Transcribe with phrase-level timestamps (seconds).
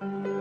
[0.00, 0.35] Good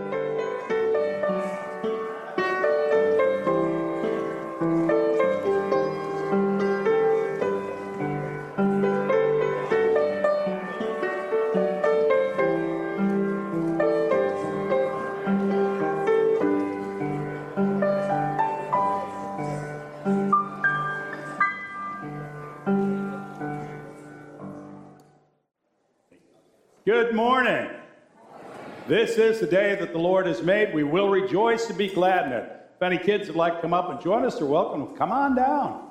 [28.87, 30.71] This is the day that the Lord has made.
[30.71, 32.51] We will rejoice and be glad in it.
[32.75, 34.95] If any kids would like to come up and join us, they're welcome.
[34.95, 35.81] Come on down.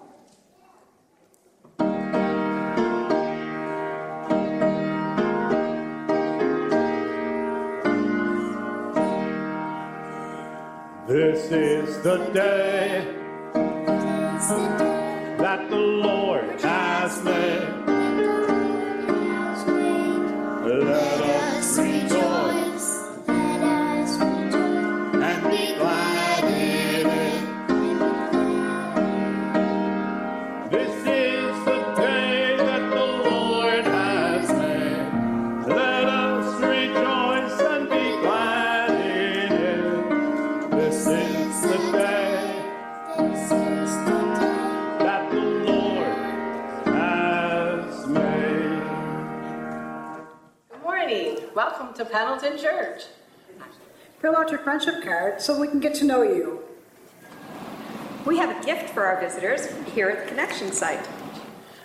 [11.09, 13.14] This is the day
[52.59, 53.05] Church.
[54.21, 56.63] Fill out your friendship card so we can get to know you.
[58.25, 61.07] We have a gift for our visitors here at the connection site.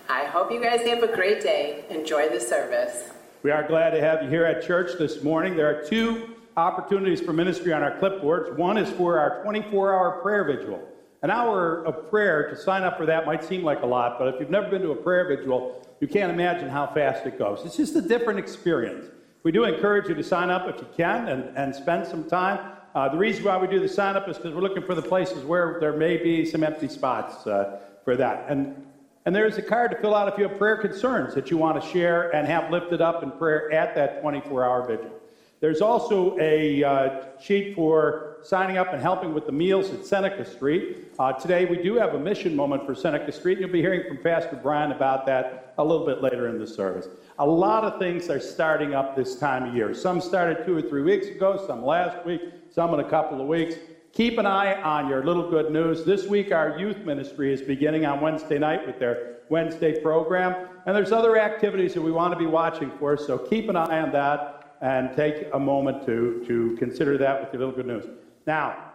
[0.07, 1.83] I hope you guys have a great day.
[1.89, 3.09] Enjoy the service.
[3.43, 5.55] We are glad to have you here at church this morning.
[5.57, 8.55] There are two opportunities for ministry on our clipboards.
[8.55, 10.81] One is for our 24 hour prayer vigil.
[11.21, 14.33] An hour of prayer, to sign up for that might seem like a lot, but
[14.33, 17.65] if you've never been to a prayer vigil, you can't imagine how fast it goes.
[17.65, 19.05] It's just a different experience.
[19.43, 22.73] We do encourage you to sign up if you can and, and spend some time.
[22.93, 25.01] Uh, the reason why we do the sign up is because we're looking for the
[25.01, 28.45] places where there may be some empty spots uh, for that.
[28.49, 28.85] And
[29.25, 31.81] and there's a card to fill out if you have prayer concerns that you want
[31.81, 35.11] to share and have lifted up in prayer at that 24 hour vigil.
[35.59, 40.45] There's also a uh, sheet for signing up and helping with the meals at Seneca
[40.45, 41.11] Street.
[41.19, 43.59] Uh, today we do have a mission moment for Seneca Street.
[43.59, 47.07] You'll be hearing from Pastor Brian about that a little bit later in the service.
[47.39, 49.93] A lot of things are starting up this time of year.
[49.93, 52.41] Some started two or three weeks ago, some last week,
[52.71, 53.75] some in a couple of weeks.
[54.13, 56.03] Keep an eye on your little good news.
[56.03, 60.67] This week, our youth ministry is beginning on Wednesday night with their Wednesday program.
[60.85, 64.01] And there's other activities that we want to be watching for, so keep an eye
[64.01, 68.05] on that and take a moment to, to consider that with your little good news.
[68.49, 68.93] Now,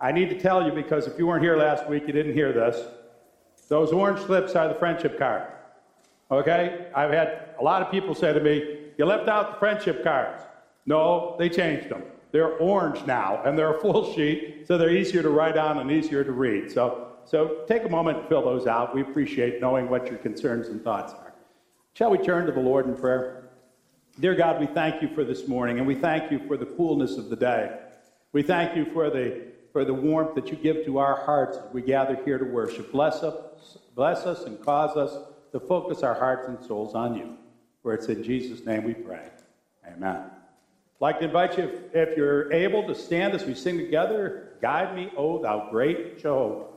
[0.00, 2.54] I need to tell you because if you weren't here last week, you didn't hear
[2.54, 2.86] this.
[3.68, 5.42] Those orange slips are the friendship card.
[6.30, 6.86] Okay?
[6.94, 10.42] I've had a lot of people say to me, You left out the friendship cards.
[10.86, 12.02] No, they changed them.
[12.32, 15.90] They're orange now, and they're a full sheet, so they're easier to write on and
[15.92, 16.72] easier to read.
[16.72, 18.94] So, so take a moment and fill those out.
[18.94, 21.34] We appreciate knowing what your concerns and thoughts are.
[21.92, 23.50] Shall we turn to the Lord in prayer?
[24.18, 27.18] Dear God, we thank you for this morning, and we thank you for the coolness
[27.18, 27.80] of the day.
[28.34, 31.72] We thank you for the, for the warmth that you give to our hearts as
[31.72, 32.90] we gather here to worship.
[32.90, 35.16] Bless us, bless us and cause us
[35.52, 37.36] to focus our hearts and souls on you.
[37.80, 39.28] For it's in Jesus' name we pray.
[39.86, 40.16] Amen.
[40.16, 40.30] I'd
[40.98, 44.96] like to invite you, if, if you're able, to stand as we sing together, Guide
[44.96, 46.73] Me, O Thou Great Jehovah.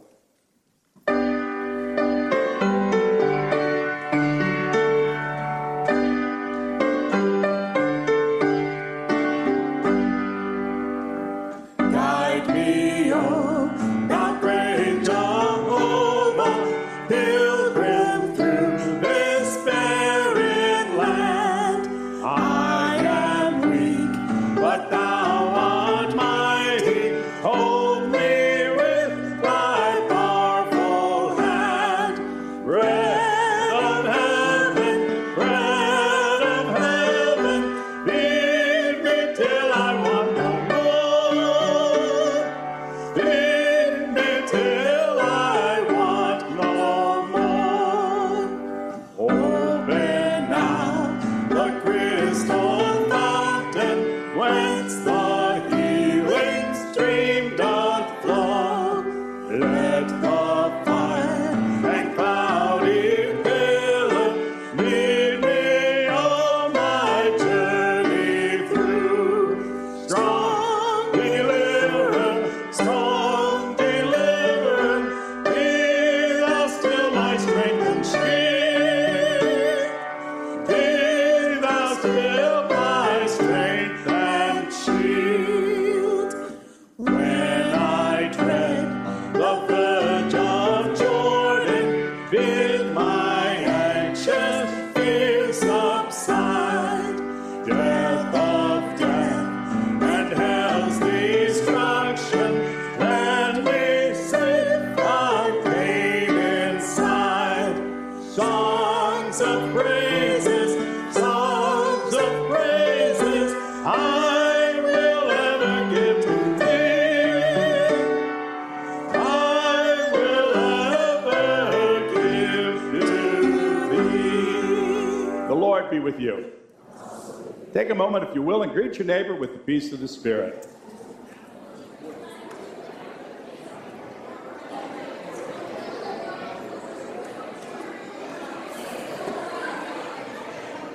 [127.78, 130.08] Take a moment, if you will, and greet your neighbor with the peace of the
[130.08, 130.68] Spirit.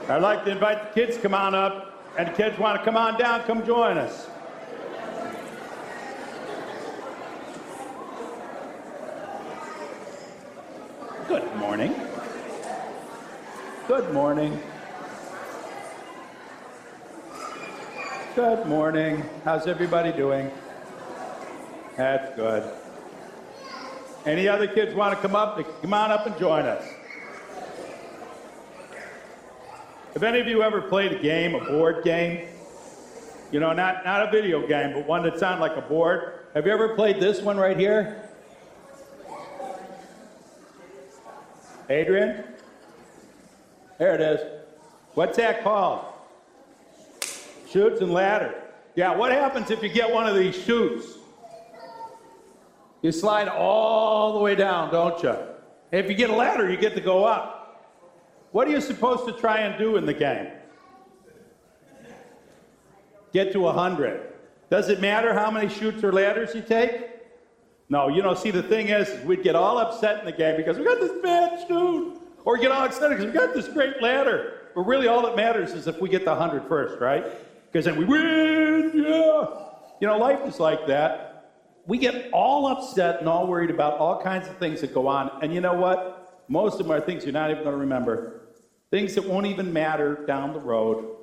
[0.09, 2.85] I'd like to invite the kids to come on up, and the kids want to
[2.85, 4.27] come on down, come join us.
[11.29, 11.95] Good morning.
[13.87, 14.61] Good morning.
[18.35, 19.23] Good morning.
[19.45, 20.51] How's everybody doing?
[21.99, 22.63] That's good.
[24.25, 25.61] Any other kids want to come up?
[25.83, 26.83] Come on up and join us.
[30.15, 32.49] Have any of you ever played a game, a board game?
[33.51, 36.47] You know, not, not a video game, but one that's on like a board.
[36.55, 38.31] Have you ever played this one right here?
[41.91, 42.45] Adrian?
[43.99, 44.41] There it is.
[45.13, 46.12] What's that called?
[47.73, 48.55] Chutes and ladder.
[48.95, 51.07] Yeah, what happens if you get one of these chutes?
[53.01, 55.35] You slide all the way down, don't you?
[55.91, 57.91] If you get a ladder, you get to go up.
[58.53, 60.49] What are you supposed to try and do in the game?
[63.33, 64.33] Get to 100.
[64.71, 67.09] Does it matter how many chutes or ladders you take?
[67.89, 70.79] No, you know, see, the thing is, we'd get all upset in the game because
[70.79, 72.19] we got this bad chute.
[72.45, 74.69] Or get all excited because we got this great ladder.
[74.75, 77.25] But really, all that matters is if we get the 100 first, right?
[77.73, 79.47] Because then we win, yeah.
[80.01, 81.55] You know, life is like that.
[81.87, 85.31] We get all upset and all worried about all kinds of things that go on.
[85.43, 86.45] And you know what?
[86.49, 88.43] Most of them are things you're not even going to remember.
[88.91, 91.17] Things that won't even matter down the road.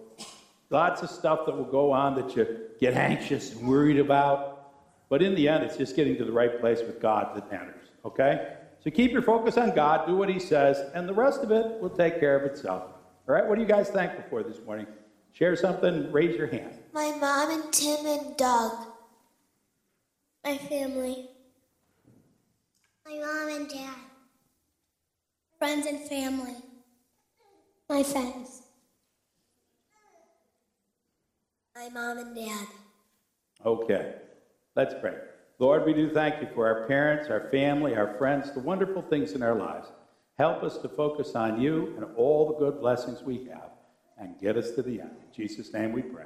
[0.71, 4.71] Lots of stuff that will go on that you get anxious and worried about.
[5.07, 7.89] But in the end, it's just getting to the right place with God that matters,
[8.05, 8.55] okay?
[8.83, 11.79] So keep your focus on God, do what He says, and the rest of it
[11.79, 12.83] will take care of itself.
[13.27, 13.45] All right?
[13.45, 14.87] What are you guys thankful for this morning?
[15.39, 16.73] Share something, raise your hand.
[16.91, 18.73] My mom and Tim and Doug.
[20.43, 21.29] My family.
[23.05, 23.95] My mom and dad.
[25.57, 26.55] Friends and family.
[27.87, 28.63] My friends.
[31.73, 32.67] My mom and dad.
[33.65, 34.15] Okay,
[34.75, 35.15] let's pray.
[35.57, 39.31] Lord, we do thank you for our parents, our family, our friends, the wonderful things
[39.31, 39.87] in our lives.
[40.37, 43.69] Help us to focus on you and all the good blessings we have
[44.17, 45.18] and get us to the end.
[45.39, 46.25] Jesus' name we pray.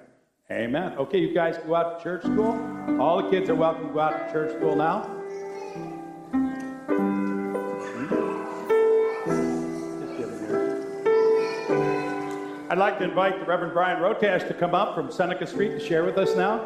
[0.50, 0.94] Amen.
[0.98, 2.60] Okay, you guys go out to church school.
[3.00, 5.04] All the kids are welcome to go out to church school now.
[10.18, 10.36] Here.
[12.72, 15.80] I'd like to invite the Reverend Brian Rotash to come up from Seneca Street to
[15.80, 16.58] share with us now.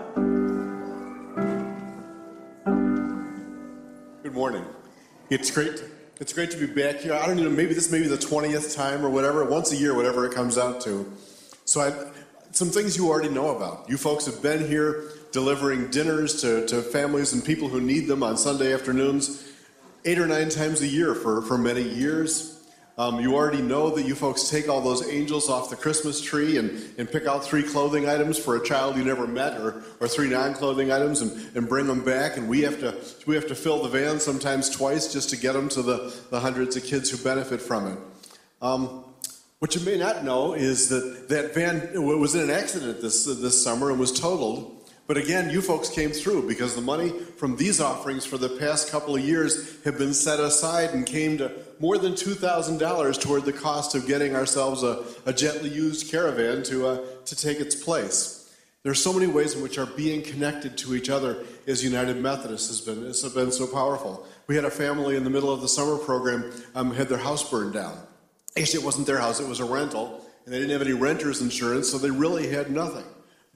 [4.24, 4.64] Good morning.
[5.30, 5.84] It's great.
[6.22, 7.14] It's great to be back here.
[7.14, 7.50] I don't know.
[7.50, 9.44] Maybe this may be the twentieth time or whatever.
[9.44, 11.12] Once a year, whatever it comes out to.
[11.66, 11.92] So I,
[12.58, 13.88] some things you already know about.
[13.88, 18.24] You folks have been here delivering dinners to, to families and people who need them
[18.24, 19.48] on Sunday afternoons,
[20.06, 22.56] eight or nine times a year for, for many years.
[22.98, 26.58] Um, you already know that you folks take all those angels off the Christmas tree
[26.58, 30.08] and, and pick out three clothing items for a child you never met or, or
[30.08, 32.38] three non-clothing items and, and bring them back.
[32.38, 32.96] And we have, to,
[33.28, 36.40] we have to fill the van sometimes twice just to get them to the, the
[36.40, 38.00] hundreds of kids who benefit from it.
[38.64, 39.04] Um,
[39.60, 43.62] what you may not know is that that van was in an accident this, this
[43.64, 44.74] summer and was totaled.
[45.08, 48.92] But again, you folks came through because the money from these offerings for the past
[48.92, 53.54] couple of years have been set aside and came to more than $2,000 toward the
[53.54, 58.54] cost of getting ourselves a, a gently used caravan to, uh, to take its place.
[58.84, 62.18] There are so many ways in which our being connected to each other as United
[62.18, 64.28] Methodists has been, has been so powerful.
[64.48, 67.50] We had a family in the middle of the summer program um, had their house
[67.50, 67.98] burned down.
[68.58, 71.42] Actually, it wasn't their house, it was a rental, and they didn't have any renter's
[71.42, 73.06] insurance, so they really had nothing.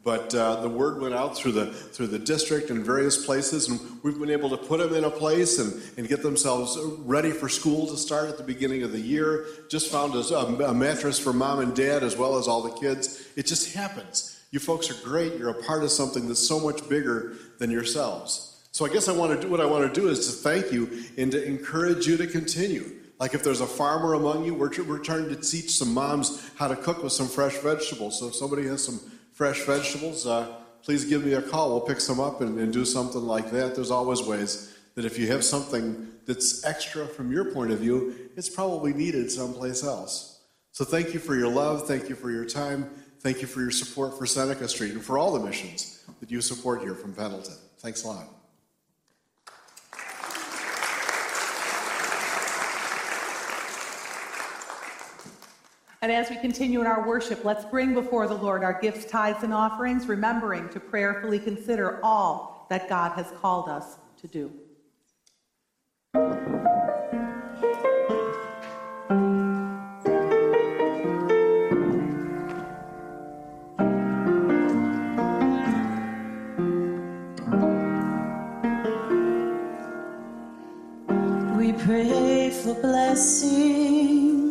[0.03, 3.79] But uh, the word went out through the through the district and various places, and
[4.03, 7.48] we've been able to put them in a place and, and get themselves ready for
[7.50, 9.46] school to start at the beginning of the year.
[9.70, 13.27] Just found a, a mattress for mom and dad as well as all the kids.
[13.36, 14.39] It just happens.
[14.50, 15.36] You folks are great.
[15.38, 18.67] You're a part of something that's so much bigger than yourselves.
[18.72, 20.72] So I guess I want to do what I want to do is to thank
[20.72, 23.00] you and to encourage you to continue.
[23.22, 26.68] Like if there's a farmer among you, we're, we're trying to teach some moms how
[26.68, 28.20] to cook with some fresh vegetables.
[28.20, 29.00] So if somebody has some
[29.32, 30.48] fresh vegetables, uh,
[30.82, 31.70] please give me a call.
[31.70, 33.75] We'll pick some up and, and do something like that.
[33.75, 38.32] There's always ways that if you have something that's extra from your point of view,
[38.36, 40.42] it's probably needed someplace else.
[40.72, 41.88] So thank you for your love.
[41.88, 42.90] Thank you for your time.
[43.20, 46.42] Thank you for your support for Seneca Street and for all the missions that you
[46.42, 47.54] support here from Pendleton.
[47.78, 48.40] Thanks a lot.
[56.03, 59.43] And as we continue in our worship, let's bring before the Lord our gifts, tithes,
[59.43, 64.51] and offerings, remembering to prayerfully consider all that God has called us to do.
[81.55, 84.50] We pray for blessings,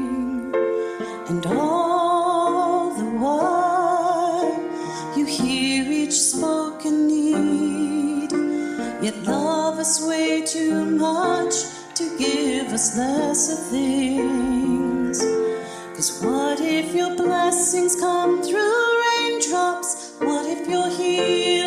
[9.81, 11.55] Us way too much
[11.95, 15.19] to give us lesser things.
[15.95, 20.17] Cause what if your blessings come through raindrops?
[20.19, 21.60] What if you're healing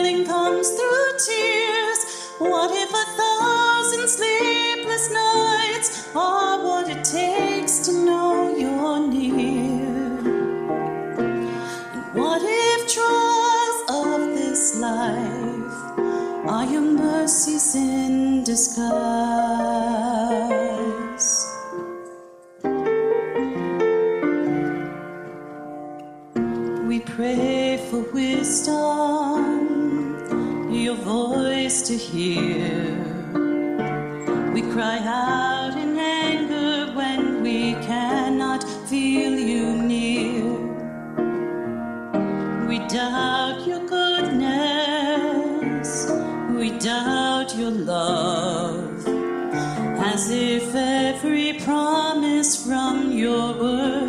[17.25, 18.85] mercies in disguise?
[26.87, 29.57] We pray for wisdom,
[30.71, 32.93] your voice to hear.
[34.53, 35.54] We cry out
[47.59, 49.07] your love,
[49.99, 54.04] as if every promise from your word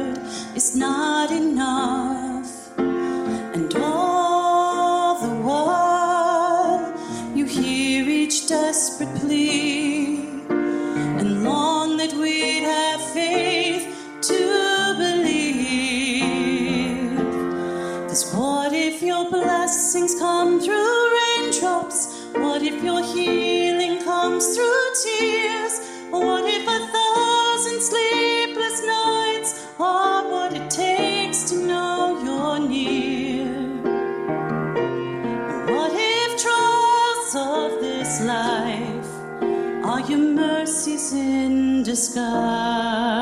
[41.95, 43.14] in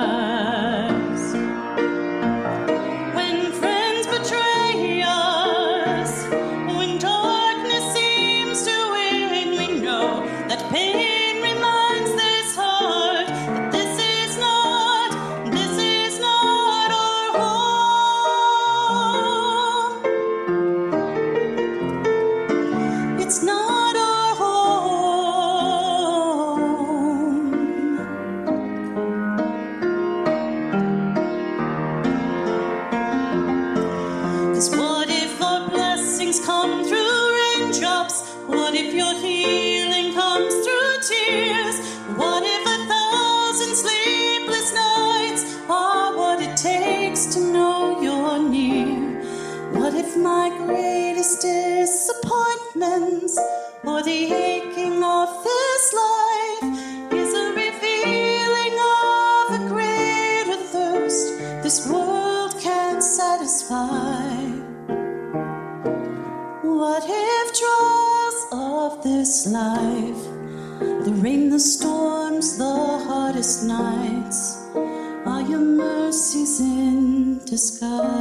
[77.84, 78.13] in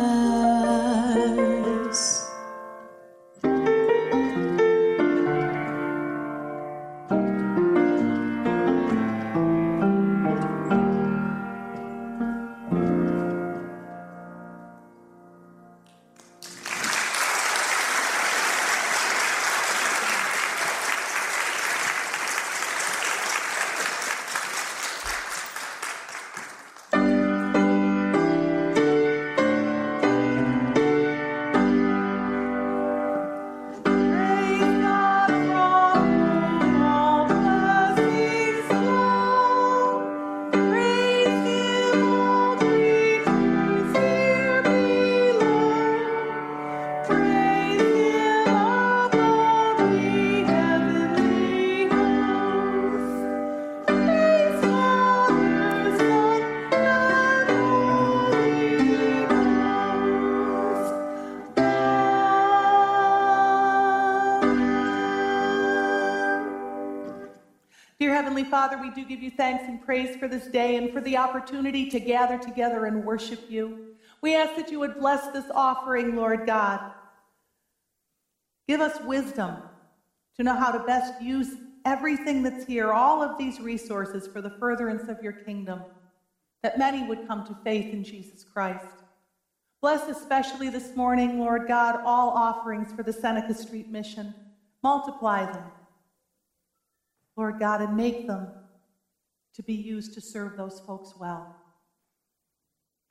[68.52, 71.88] Father, we do give you thanks and praise for this day and for the opportunity
[71.88, 73.94] to gather together and worship you.
[74.20, 76.92] We ask that you would bless this offering, Lord God.
[78.68, 79.56] Give us wisdom
[80.36, 81.54] to know how to best use
[81.86, 85.80] everything that's here, all of these resources for the furtherance of your kingdom,
[86.62, 88.84] that many would come to faith in Jesus Christ.
[89.80, 94.34] Bless especially this morning, Lord God, all offerings for the Seneca Street mission.
[94.82, 95.70] Multiply them,
[97.36, 98.48] Lord God, and make them
[99.54, 101.56] to be used to serve those folks well.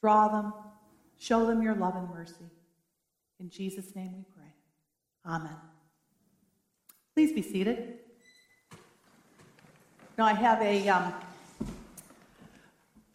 [0.01, 0.53] Draw them,
[1.19, 2.49] show them your love and mercy.
[3.39, 4.53] In Jesus' name we pray.
[5.25, 5.55] Amen.
[7.15, 7.99] Please be seated.
[10.17, 11.13] Now, I have a um,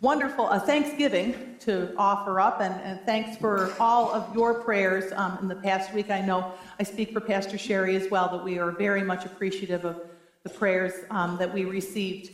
[0.01, 5.39] wonderful a Thanksgiving to offer up, and, and, thanks for all of your prayers um,
[5.41, 6.11] in the past week.
[6.11, 9.85] I know I speak for Pastor Sherry as well, that we are very much appreciative
[9.85, 10.01] of
[10.47, 12.31] the prayers um, that we received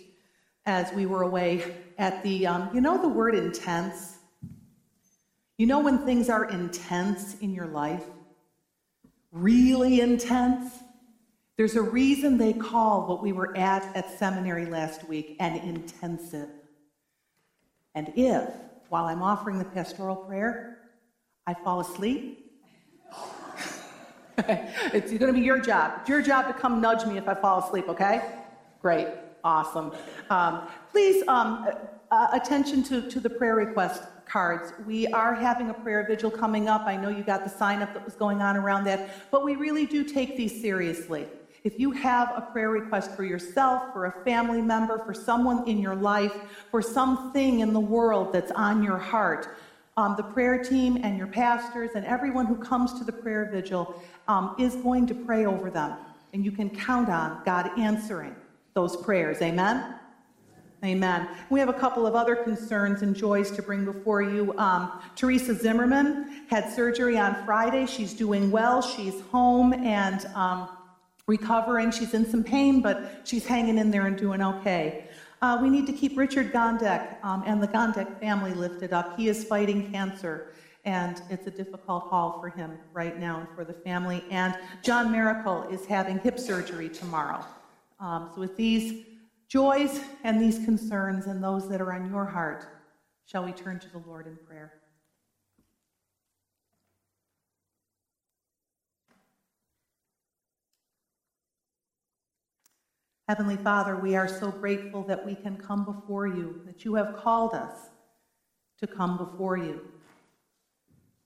[0.66, 1.64] as we were away
[1.96, 4.18] at the, um, you know, the word intense?
[5.56, 8.04] You know when things are intense in your life?
[9.30, 10.80] Really intense?
[11.56, 16.50] There's a reason they call what we were at at seminary last week an intensive.
[17.94, 18.46] And if,
[18.90, 20.78] while I'm offering the pastoral prayer,
[21.46, 22.52] I fall asleep,
[24.94, 25.94] it's going to be your job.
[26.00, 28.22] It's your job to come nudge me if I fall asleep, okay?
[28.80, 29.08] Great.
[29.44, 29.92] Awesome.
[30.30, 31.68] Um, please, um,
[32.10, 34.72] uh, attention to, to the prayer request cards.
[34.86, 36.82] We are having a prayer vigil coming up.
[36.86, 39.56] I know you got the sign up that was going on around that, but we
[39.56, 41.26] really do take these seriously.
[41.64, 45.78] If you have a prayer request for yourself, for a family member, for someone in
[45.78, 46.34] your life,
[46.70, 49.48] for something in the world that's on your heart,
[49.96, 54.02] um, the prayer team and your pastors and everyone who comes to the prayer vigil
[54.28, 55.96] um, is going to pray over them.
[56.32, 58.34] And you can count on God answering
[58.74, 59.42] those prayers.
[59.42, 59.96] Amen?
[60.84, 61.28] Amen.
[61.48, 64.52] We have a couple of other concerns and joys to bring before you.
[64.58, 67.86] Um, Teresa Zimmerman had surgery on Friday.
[67.86, 68.82] She's doing well.
[68.82, 70.68] She's home and um,
[71.28, 71.92] recovering.
[71.92, 75.04] She's in some pain, but she's hanging in there and doing okay.
[75.42, 79.18] Uh, we need to keep Richard Gondek um, and the Gondek family lifted up.
[79.18, 80.52] He is fighting cancer,
[80.84, 84.22] and it's a difficult haul for him right now and for the family.
[84.30, 87.44] And John Miracle is having hip surgery tomorrow.
[87.98, 89.04] Um, so, with these
[89.48, 92.64] joys and these concerns and those that are on your heart,
[93.26, 94.81] shall we turn to the Lord in prayer?
[103.32, 107.16] Heavenly Father, we are so grateful that we can come before you, that you have
[107.16, 107.88] called us
[108.78, 109.80] to come before you,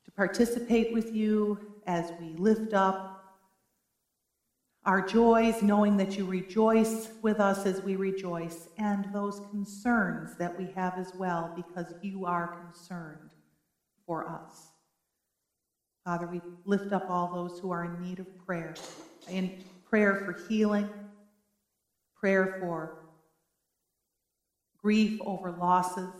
[0.04, 3.34] to participate with you as we lift up
[4.84, 10.56] our joys, knowing that you rejoice with us as we rejoice, and those concerns that
[10.56, 13.30] we have as well, because you are concerned
[14.06, 14.68] for us.
[16.04, 18.76] Father, we lift up all those who are in need of prayer,
[19.28, 20.88] in prayer for healing
[22.18, 23.05] prayer for
[24.83, 26.12] grief over losses,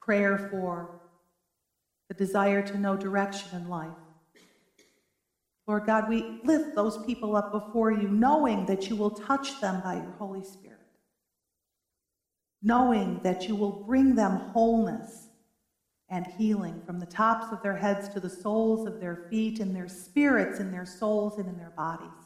[0.00, 1.00] prayer for
[2.08, 3.90] the desire to know direction in life.
[5.66, 9.80] Lord God, we lift those people up before you, knowing that you will touch them
[9.82, 10.78] by your Holy Spirit,
[12.62, 15.26] knowing that you will bring them wholeness
[16.08, 19.74] and healing from the tops of their heads to the soles of their feet, in
[19.74, 22.25] their spirits, in their souls, and in their bodies.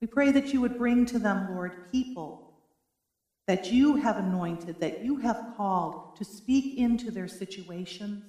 [0.00, 2.50] We pray that you would bring to them, Lord, people
[3.46, 8.22] that you have anointed, that you have called to speak into their situations,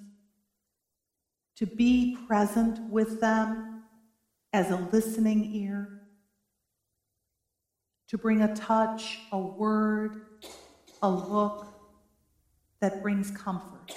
[1.56, 3.84] to be present with them
[4.52, 6.02] as a listening ear,
[8.08, 10.26] to bring a touch, a word,
[11.02, 11.68] a look
[12.80, 13.96] that brings comfort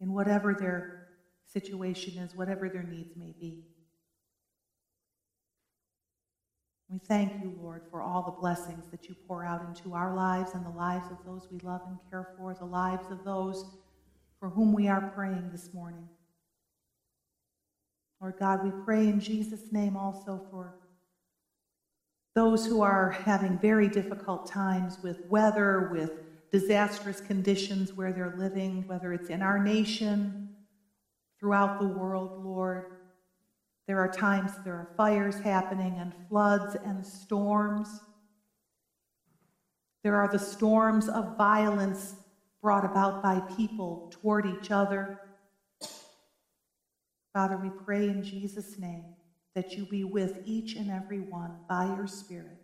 [0.00, 1.08] in whatever their
[1.46, 3.64] situation is, whatever their needs may be.
[6.90, 10.52] We thank you, Lord, for all the blessings that you pour out into our lives
[10.54, 13.66] and the lives of those we love and care for, the lives of those
[14.40, 16.08] for whom we are praying this morning.
[18.20, 20.76] Lord God, we pray in Jesus' name also for
[22.34, 26.12] those who are having very difficult times with weather, with
[26.50, 30.48] disastrous conditions where they're living, whether it's in our nation,
[31.38, 32.97] throughout the world, Lord.
[33.88, 37.88] There are times there are fires happening and floods and storms.
[40.04, 42.14] There are the storms of violence
[42.60, 45.18] brought about by people toward each other.
[47.32, 49.04] Father, we pray in Jesus' name
[49.54, 52.58] that you be with each and every one by your Spirit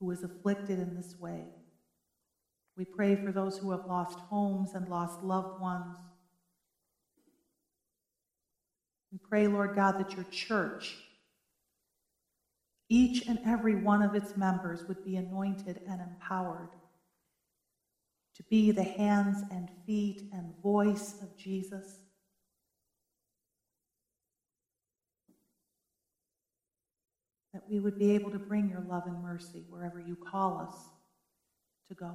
[0.00, 1.44] who is afflicted in this way.
[2.76, 5.96] We pray for those who have lost homes and lost loved ones.
[9.12, 10.96] We pray, Lord God, that your church,
[12.88, 16.68] each and every one of its members, would be anointed and empowered
[18.36, 21.98] to be the hands and feet and voice of Jesus.
[27.52, 30.74] That we would be able to bring your love and mercy wherever you call us
[31.88, 32.14] to go.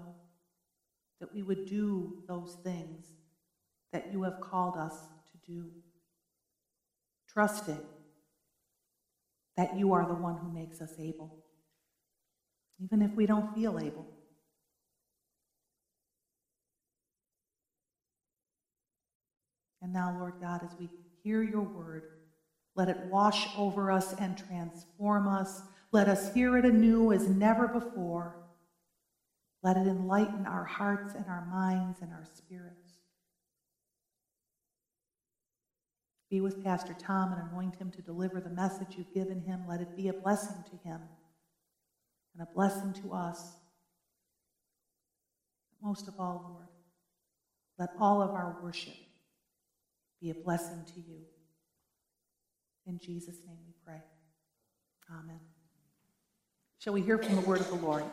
[1.19, 3.05] That we would do those things
[3.91, 4.95] that you have called us
[5.31, 5.69] to do.
[7.35, 7.81] Trusting
[9.57, 11.43] that you are the one who makes us able,
[12.81, 14.07] even if we don't feel able.
[19.81, 20.89] And now, Lord God, as we
[21.23, 22.03] hear your word,
[22.73, 25.61] let it wash over us and transform us.
[25.91, 28.37] Let us hear it anew as never before.
[29.61, 32.84] Let it enlighten our hearts and our minds and our spirits.
[36.35, 39.63] Be with Pastor Tom and anoint him to deliver the message you've given him.
[39.69, 40.99] Let it be a blessing to him
[42.33, 43.53] and a blessing to us.
[45.81, 46.67] Most of all, Lord,
[47.79, 48.97] let all of our worship
[50.21, 51.21] be a blessing to you.
[52.85, 54.01] In Jesus' name we pray.
[55.09, 55.39] Amen.
[56.79, 58.03] Shall we hear from the word of the Lord?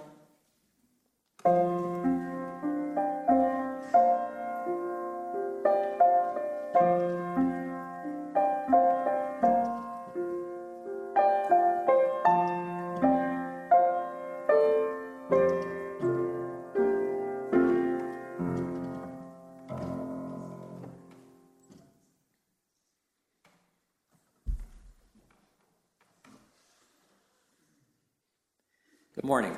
[29.22, 29.56] Good morning.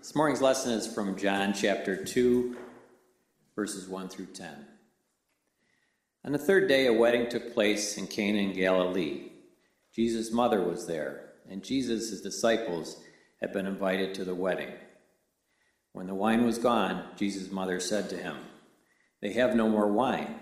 [0.00, 2.56] This morning's lesson is from John chapter 2,
[3.54, 4.66] verses 1 through 10.
[6.24, 9.28] On the third day, a wedding took place in Cana in Galilee.
[9.94, 13.00] Jesus' mother was there, and Jesus' his disciples
[13.40, 14.72] had been invited to the wedding.
[15.92, 18.38] When the wine was gone, Jesus' mother said to him,
[19.22, 20.40] They have no more wine.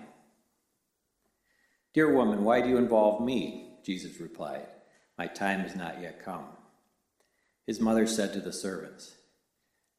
[1.93, 3.77] Dear woman, why do you involve me?
[3.85, 4.65] Jesus replied,
[5.19, 6.45] My time has not yet come.
[7.65, 9.15] His mother said to the servants,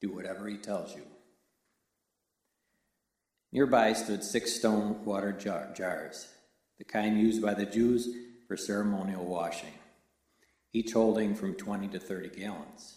[0.01, 1.03] Do whatever he tells you.
[3.53, 6.29] Nearby stood six stone water jar- jars,
[6.77, 8.09] the kind used by the Jews
[8.47, 9.73] for ceremonial washing,
[10.73, 12.97] each holding from 20 to 30 gallons.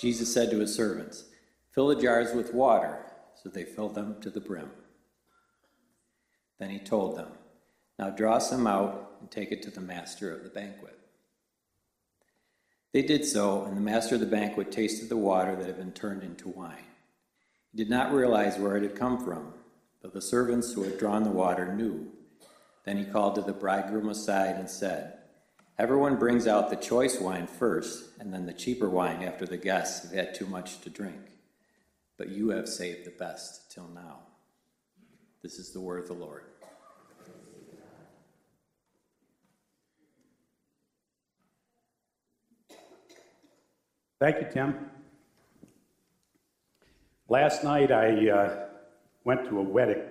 [0.00, 1.24] Jesus said to his servants,
[1.70, 2.98] Fill the jars with water,
[3.40, 4.70] so they filled them to the brim.
[6.58, 7.28] Then he told them,
[7.98, 10.98] Now draw some out and take it to the master of the banquet.
[12.94, 15.90] They did so, and the master of the banquet tasted the water that had been
[15.90, 16.86] turned into wine.
[17.72, 19.52] He did not realize where it had come from,
[20.00, 22.12] though the servants who had drawn the water knew.
[22.84, 25.18] Then he called to the bridegroom aside and said,
[25.76, 30.04] Everyone brings out the choice wine first, and then the cheaper wine after the guests
[30.04, 31.32] have had too much to drink.
[32.16, 34.20] But you have saved the best till now.
[35.42, 36.44] This is the word of the Lord.
[44.20, 44.90] Thank you, Tim.
[47.28, 48.66] Last night I uh,
[49.24, 50.02] went to a wedding,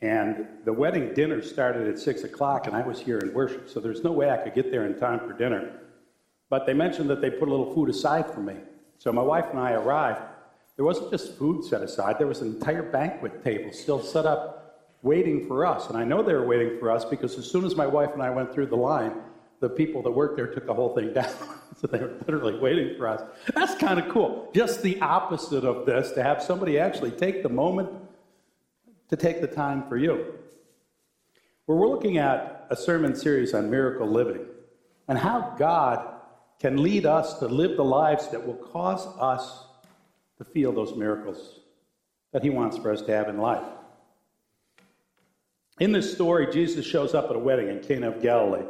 [0.00, 3.78] and the wedding dinner started at 6 o'clock, and I was here in worship, so
[3.78, 5.80] there's no way I could get there in time for dinner.
[6.48, 8.56] But they mentioned that they put a little food aside for me.
[8.98, 10.22] So my wife and I arrived.
[10.76, 14.80] There wasn't just food set aside, there was an entire banquet table still set up
[15.02, 15.88] waiting for us.
[15.90, 18.22] And I know they were waiting for us because as soon as my wife and
[18.22, 19.12] I went through the line,
[19.60, 21.32] the people that worked there took the whole thing down.
[21.80, 23.22] so they were literally waiting for us.
[23.54, 24.50] That's kind of cool.
[24.54, 27.90] Just the opposite of this to have somebody actually take the moment
[29.08, 30.34] to take the time for you.
[31.66, 34.46] Where we're looking at a sermon series on miracle living
[35.08, 36.14] and how God
[36.60, 39.66] can lead us to live the lives that will cause us
[40.38, 41.60] to feel those miracles
[42.32, 43.64] that He wants for us to have in life.
[45.80, 48.64] In this story, Jesus shows up at a wedding in Cana of Galilee.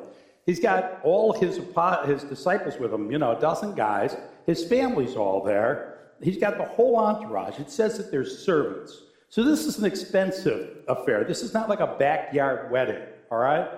[0.47, 1.59] He's got all his,
[2.07, 4.17] his disciples with him, you know, a dozen guys.
[4.47, 5.99] His family's all there.
[6.21, 7.59] He's got the whole entourage.
[7.59, 9.03] It says that there's servants.
[9.29, 11.25] So this is an expensive affair.
[11.25, 13.69] This is not like a backyard wedding, all right?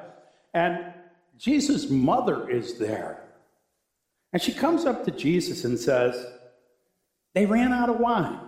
[0.55, 0.93] And
[1.39, 3.23] Jesus' mother is there.
[4.33, 6.27] And she comes up to Jesus and says,
[7.35, 8.41] They ran out of wine.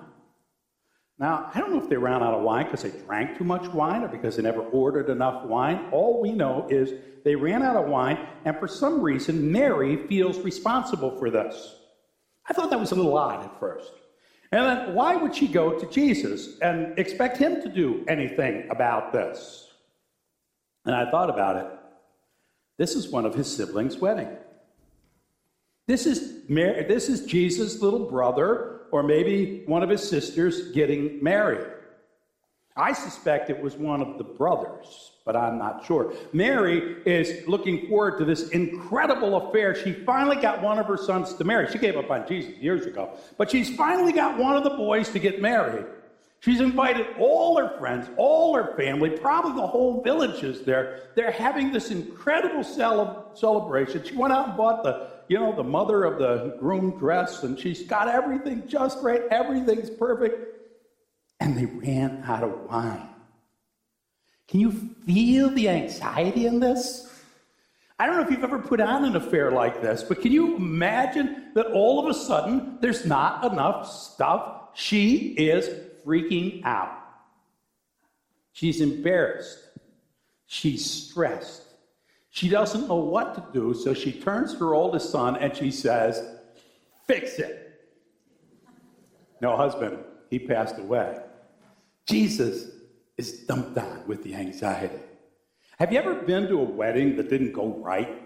[1.19, 3.67] Now, I don't know if they ran out of wine because they drank too much
[3.69, 5.89] wine or because they never ordered enough wine.
[5.91, 6.93] All we know is
[7.25, 11.75] they ran out of wine, and for some reason, Mary feels responsible for this.
[12.47, 13.91] I thought that was a little odd at first.
[14.53, 19.13] And then, why would she go to Jesus and expect him to do anything about
[19.13, 19.69] this?
[20.87, 21.67] And I thought about it.
[22.79, 24.29] This is one of his siblings' wedding.
[25.87, 31.23] This is, Mary, this is Jesus' little brother, or maybe one of his sisters getting
[31.23, 31.67] married.
[32.77, 36.15] I suspect it was one of the brothers, but I'm not sure.
[36.33, 39.75] Mary is looking forward to this incredible affair.
[39.75, 41.71] She finally got one of her sons to marry.
[41.73, 45.09] She gave up on Jesus years ago, but she's finally got one of the boys
[45.11, 45.87] to get married.
[46.41, 51.01] She's invited all her friends, all her family, probably the whole village is there.
[51.17, 54.05] They're having this incredible cele- celebration.
[54.05, 57.59] She went out and bought the, you know, the mother of the groom dress, and
[57.59, 59.23] she's got everything just right.
[59.31, 60.57] Everything's perfect.
[61.41, 63.09] And they ran out of wine.
[64.49, 64.73] Can you
[65.07, 67.05] feel the anxiety in this?
[67.99, 70.57] I don't know if you've ever put on an affair like this, but can you
[70.57, 74.71] imagine that all of a sudden there's not enough stuff?
[74.75, 75.69] She is
[76.07, 76.97] freaking out.
[78.53, 79.59] She's embarrassed.
[80.47, 81.63] She's stressed.
[82.39, 85.73] She doesn't know what to do, so she turns to her oldest son and she
[85.73, 86.25] says,
[87.09, 87.81] Fix it.
[89.41, 89.99] No, husband,
[90.31, 91.19] he passed away.
[92.07, 92.71] Jesus
[93.17, 95.01] is dumped on with the anxiety.
[95.81, 98.23] Have you ever been to a wedding that didn't go right?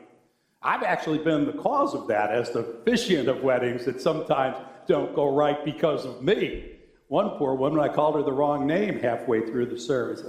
[0.61, 5.15] I've actually been the cause of that as the officiant of weddings that sometimes don't
[5.15, 6.73] go right because of me.
[7.09, 10.23] One poor woman, I called her the wrong name halfway through the service.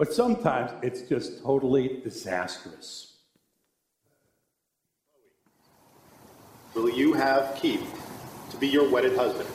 [0.00, 3.18] But sometimes it's just totally disastrous.
[6.74, 7.86] Will you have Keith
[8.48, 9.50] to be your wedded husband,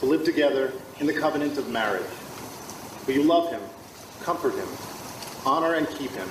[0.00, 2.10] to live together in the covenant of marriage?
[3.06, 3.60] Will you love him,
[4.24, 4.66] comfort him,
[5.46, 6.28] honor and keep him,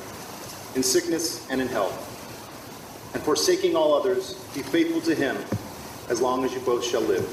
[0.76, 1.96] in sickness and in health,
[3.14, 5.38] and forsaking all others, be faithful to him
[6.10, 7.24] as long as you both shall live?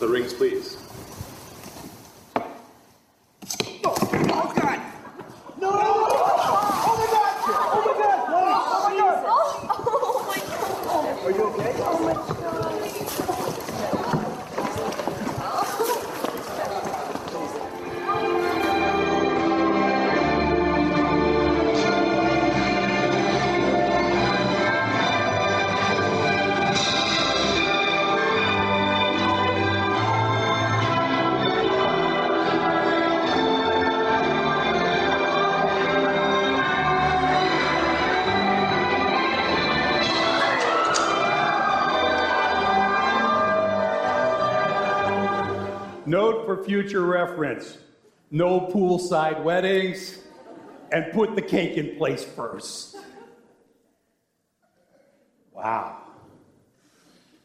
[0.00, 0.76] The rings, please.
[46.64, 47.78] Future reference
[48.30, 50.18] no poolside weddings,
[50.92, 52.96] and put the cake in place first.
[55.52, 55.98] Wow.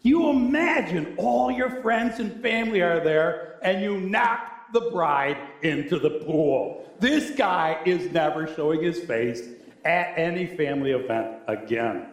[0.02, 5.98] You imagine all your friends and family are there, and you knock the bride into
[5.98, 6.88] the pool.
[7.00, 9.42] This guy is never showing his face
[9.84, 12.08] at any family event again.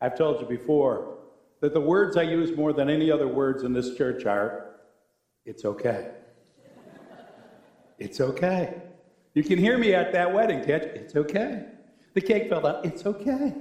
[0.00, 1.11] I've told you before
[1.62, 4.74] that the words I use more than any other words in this church are
[5.46, 6.10] it's okay.
[7.98, 8.82] It's okay.
[9.34, 10.90] You can hear me at that wedding, can't you?
[10.96, 11.66] It's okay.
[12.14, 12.80] The cake fell down.
[12.82, 13.54] It's okay.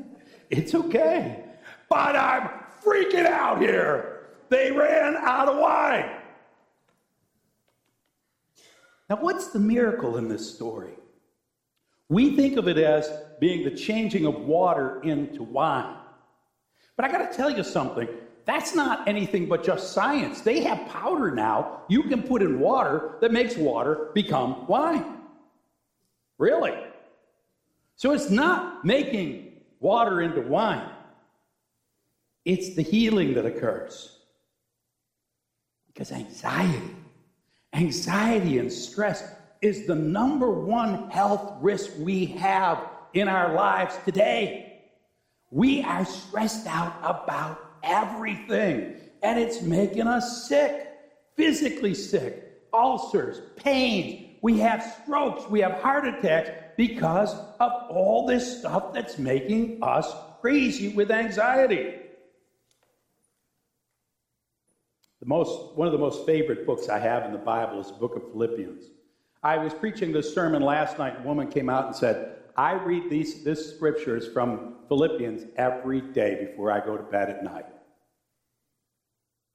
[0.50, 1.44] It's okay.
[1.90, 2.50] But I'm
[2.84, 4.30] freaking out here.
[4.50, 6.10] They ran out of wine.
[9.12, 10.96] Now, what's the miracle in this story?
[12.10, 16.01] We think of it as being the changing of water into wine.
[16.98, 18.08] But I got to tell you something.
[18.46, 20.42] That's not anything but just science.
[20.42, 25.18] They have powder now you can put in water that makes water become wine.
[26.38, 26.74] Really?
[27.96, 30.90] So it's not making water into wine,
[32.46, 34.18] it's the healing that occurs.
[35.88, 36.96] Because anxiety,
[37.74, 44.71] anxiety and stress is the number one health risk we have in our lives today.
[45.52, 50.88] We are stressed out about everything, and it's making us sick,
[51.36, 54.30] physically sick, ulcers, pains.
[54.42, 60.12] We have strokes, we have heart attacks because of all this stuff that's making us
[60.40, 61.96] crazy with anxiety.
[65.20, 67.94] The most, one of the most favorite books I have in the Bible is the
[67.94, 68.86] book of Philippians.
[69.44, 72.74] I was preaching this sermon last night, and a woman came out and said, I
[72.74, 77.64] read these this scriptures from Philippians every day before I go to bed at night.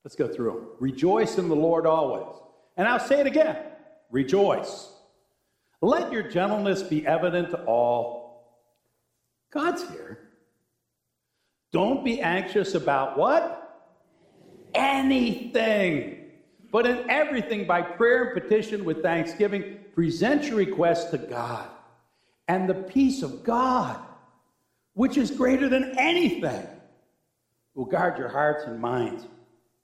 [0.03, 0.69] Let's go through them.
[0.81, 2.41] Rejoice in the Lord always.
[2.79, 3.59] And I'll say it again
[4.11, 4.89] rejoice.
[5.83, 8.65] Let your gentleness be evident to all.
[9.53, 10.31] God's here.
[11.71, 13.85] Don't be anxious about what?
[14.73, 16.31] Anything.
[16.73, 21.69] But in everything, by prayer and petition with thanksgiving, present your requests to God.
[22.49, 24.01] And the peace of God,
[24.97, 26.67] which is greater than anything,
[27.75, 29.27] will guard your hearts and minds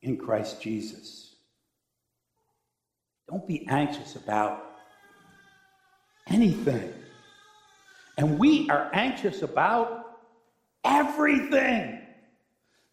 [0.00, 1.34] in Christ Jesus.
[3.28, 4.64] Don't be anxious about
[6.28, 6.94] anything.
[8.16, 10.16] And we are anxious about
[10.82, 12.00] everything.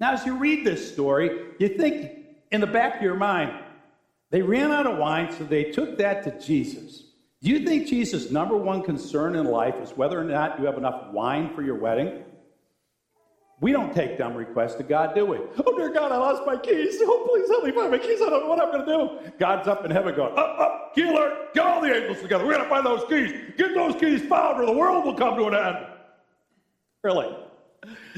[0.02, 2.12] Now, as you read this story, you think
[2.52, 3.54] in the back of your mind,
[4.30, 7.09] they ran out of wine, so they took that to Jesus.
[7.42, 10.78] Do you think Jesus' number one concern in life is whether or not you have
[10.78, 12.24] enough wine for your wedding?
[13.62, 15.38] We don't take dumb requests to God, do we?
[15.38, 16.98] Oh, dear God, I lost my keys.
[17.02, 18.22] Oh, please help me find my keys.
[18.22, 19.32] I don't know what I'm going to do.
[19.38, 22.46] God's up in heaven going, up, up, key alert, get all the angels together.
[22.46, 23.34] We're going to find those keys.
[23.58, 25.86] Get those keys found or the world will come to an end.
[27.04, 27.36] Really?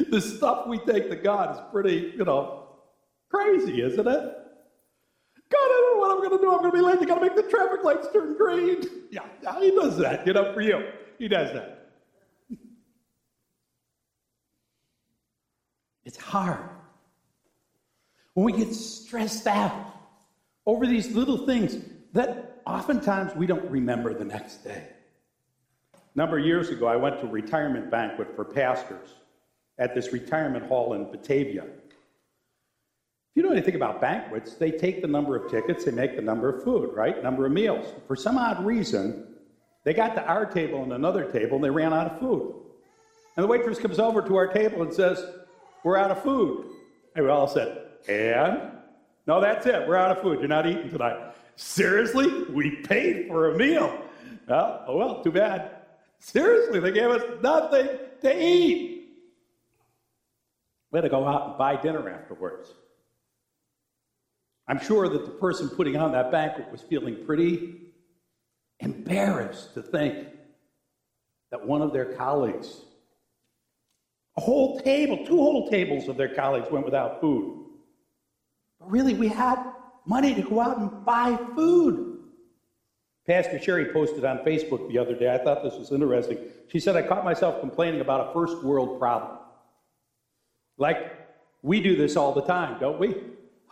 [0.09, 2.67] The stuff we take to God is pretty, you know,
[3.29, 4.40] crazy, isn't it?
[5.51, 6.51] God, I don't know what I'm going to do.
[6.51, 6.99] I'm going to be late.
[6.99, 8.83] They got to make the traffic lights turn green.
[9.11, 10.87] Yeah, yeah, he does that, Get up for you.
[11.19, 11.89] He does that.
[16.05, 16.69] It's hard.
[18.33, 19.93] When we get stressed out
[20.65, 21.77] over these little things
[22.13, 24.87] that oftentimes we don't remember the next day.
[25.93, 29.15] A number of years ago, I went to a retirement banquet for pastors
[29.77, 31.65] at this retirement hall in Batavia.
[33.31, 36.21] If you know anything about banquets, they take the number of tickets, they make the
[36.21, 37.23] number of food, right?
[37.23, 37.93] Number of meals.
[38.05, 39.25] For some odd reason,
[39.85, 42.53] they got to our table and another table and they ran out of food.
[43.37, 45.23] And the waitress comes over to our table and says,
[45.85, 46.71] We're out of food.
[47.15, 48.71] And we all said, And?
[49.25, 49.87] No, that's it.
[49.87, 50.39] We're out of food.
[50.39, 51.33] You're not eating tonight.
[51.55, 52.43] Seriously?
[52.49, 53.97] We paid for a meal.
[54.45, 55.71] Well, oh well, too bad.
[56.19, 57.87] Seriously, they gave us nothing
[58.21, 59.09] to eat.
[60.91, 62.73] We had to go out and buy dinner afterwards.
[64.71, 67.73] I'm sure that the person putting on that banquet was feeling pretty
[68.79, 70.29] embarrassed to think
[71.51, 72.79] that one of their colleagues,
[74.37, 77.65] a whole table, two whole tables of their colleagues went without food.
[78.79, 79.61] But really, we had
[80.05, 82.19] money to go out and buy food.
[83.27, 85.33] Pastor Sherry posted on Facebook the other day.
[85.33, 86.37] I thought this was interesting.
[86.69, 89.37] She said, I caught myself complaining about a first world problem.
[90.77, 91.13] Like,
[91.61, 93.17] we do this all the time, don't we?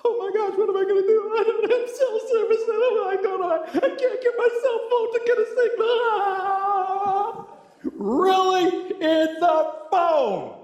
[0.06, 1.36] Oh my gosh, what am I going to do?
[1.40, 2.64] I don't have cell service.
[2.68, 3.64] I don't know.
[3.74, 5.88] I can't get my cell phone to get a signal.
[5.90, 7.46] Ah!
[7.84, 8.96] Really?
[9.02, 10.56] It's a phone.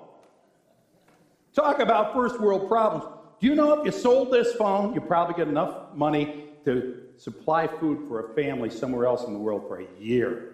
[1.54, 3.06] Talk about first world problems.
[3.40, 7.68] Do you know if you sold this phone, you'd probably get enough money to supply
[7.68, 10.54] food for a family somewhere else in the world for a year?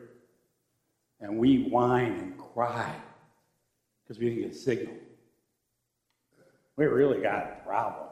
[1.20, 2.96] And we whine and cry
[4.04, 4.96] because we didn't get a signal.
[6.77, 8.11] We really got a problem.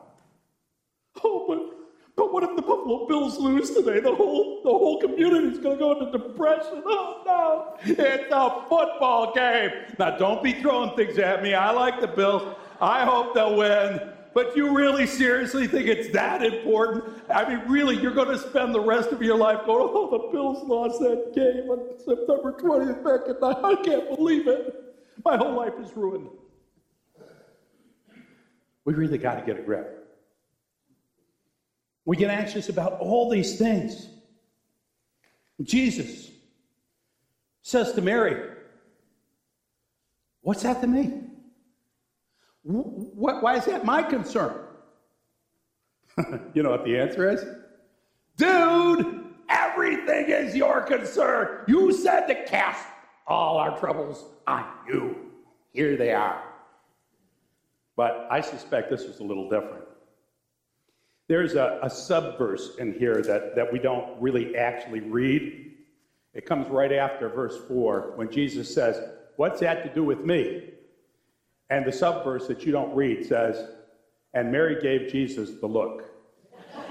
[1.23, 1.79] Oh, but
[2.15, 4.01] but what if the Buffalo Bills lose today?
[4.01, 6.83] The whole the whole community's going to go into depression.
[6.85, 7.77] Oh no!
[7.83, 9.71] It's a football game.
[9.97, 11.53] Now don't be throwing things at me.
[11.53, 12.55] I like the Bills.
[12.81, 14.01] I hope they'll win.
[14.33, 17.05] But you really seriously think it's that important?
[17.33, 20.31] I mean, really, you're going to spend the rest of your life going, "Oh, the
[20.31, 23.57] Bills lost that game on September 20th back at night.
[23.63, 24.95] I can't believe it.
[25.25, 26.29] My whole life is ruined."
[28.85, 29.98] We really got to get a grip.
[32.09, 34.09] We get anxious about all these things.
[35.61, 36.31] Jesus
[37.61, 38.49] says to Mary,
[40.41, 41.21] What's that to me?
[42.63, 44.59] Why is that my concern?
[46.55, 47.45] you know what the answer is?
[48.37, 51.63] Dude, everything is your concern.
[51.67, 52.87] You said to cast
[53.27, 55.15] all our troubles on you.
[55.73, 56.41] Here they are.
[57.95, 59.88] But I suspect this was a little different.
[61.29, 65.73] There's a, a subverse in here that, that we don't really actually read.
[66.33, 68.99] It comes right after verse 4 when Jesus says,
[69.35, 70.71] What's that to do with me?
[71.69, 73.63] And the subverse that you don't read says,
[74.33, 76.05] And Mary gave Jesus the look.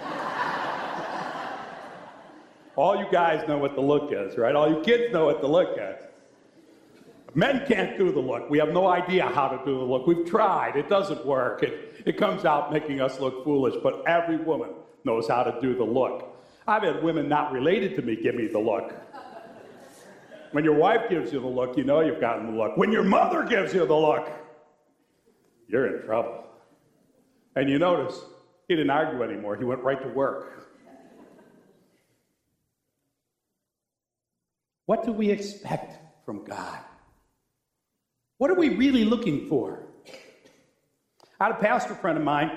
[2.77, 4.55] All you guys know what the look is, right?
[4.55, 6.08] All you kids know what the look is.
[7.39, 8.51] Men can't do the look.
[8.51, 10.09] We have no idea how to do the look.
[10.09, 10.75] We've tried.
[10.75, 11.63] It doesn't work.
[11.63, 14.71] It, it comes out making us look foolish, but every woman
[15.05, 16.37] knows how to do the look.
[16.67, 18.93] I've had women not related to me give me the look.
[20.51, 22.77] When your wife gives you the look, you know you've gotten the look.
[22.77, 24.29] When your mother gives you the look,
[25.69, 26.43] you're in trouble.
[27.55, 28.21] And you notice
[28.67, 30.69] he didn't argue anymore, he went right to work.
[34.87, 36.79] What do we expect from God?
[38.39, 39.83] What are we really looking for?
[41.41, 42.51] I had a pastor friend of mine,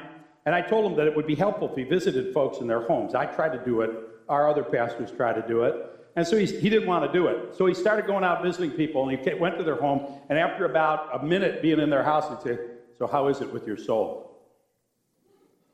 [0.45, 2.81] and I told him that it would be helpful if he visited folks in their
[2.81, 3.13] homes.
[3.13, 3.91] I tried to do it,
[4.29, 5.75] our other pastors tried to do it.
[6.15, 7.55] And so he, he didn't want to do it.
[7.55, 10.65] So he started going out visiting people, and he went to their home, and after
[10.65, 12.63] about a minute being in their house, he'd say,
[12.97, 14.39] So, how is it with your soul?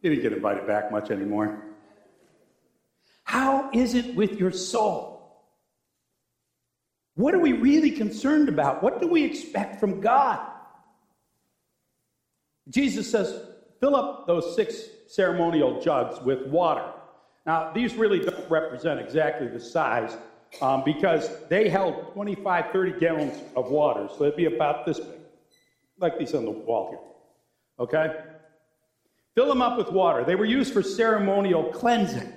[0.01, 1.63] He didn't get invited back much anymore.
[3.23, 5.16] How is it with your soul?
[7.17, 8.83] What are we really concerned about?
[8.83, 10.39] What do we expect from God?
[12.69, 13.41] Jesus says,
[13.79, 16.85] fill up those six ceremonial jugs with water.
[17.47, 20.15] Now, these really don't represent exactly the size
[20.61, 24.07] um, because they held 25, 30 gallons of water.
[24.15, 25.19] So it'd be about this big,
[25.97, 26.99] like these on the wall here.
[27.79, 28.15] Okay?
[29.33, 30.23] Fill them up with water.
[30.23, 32.31] They were used for ceremonial cleansing.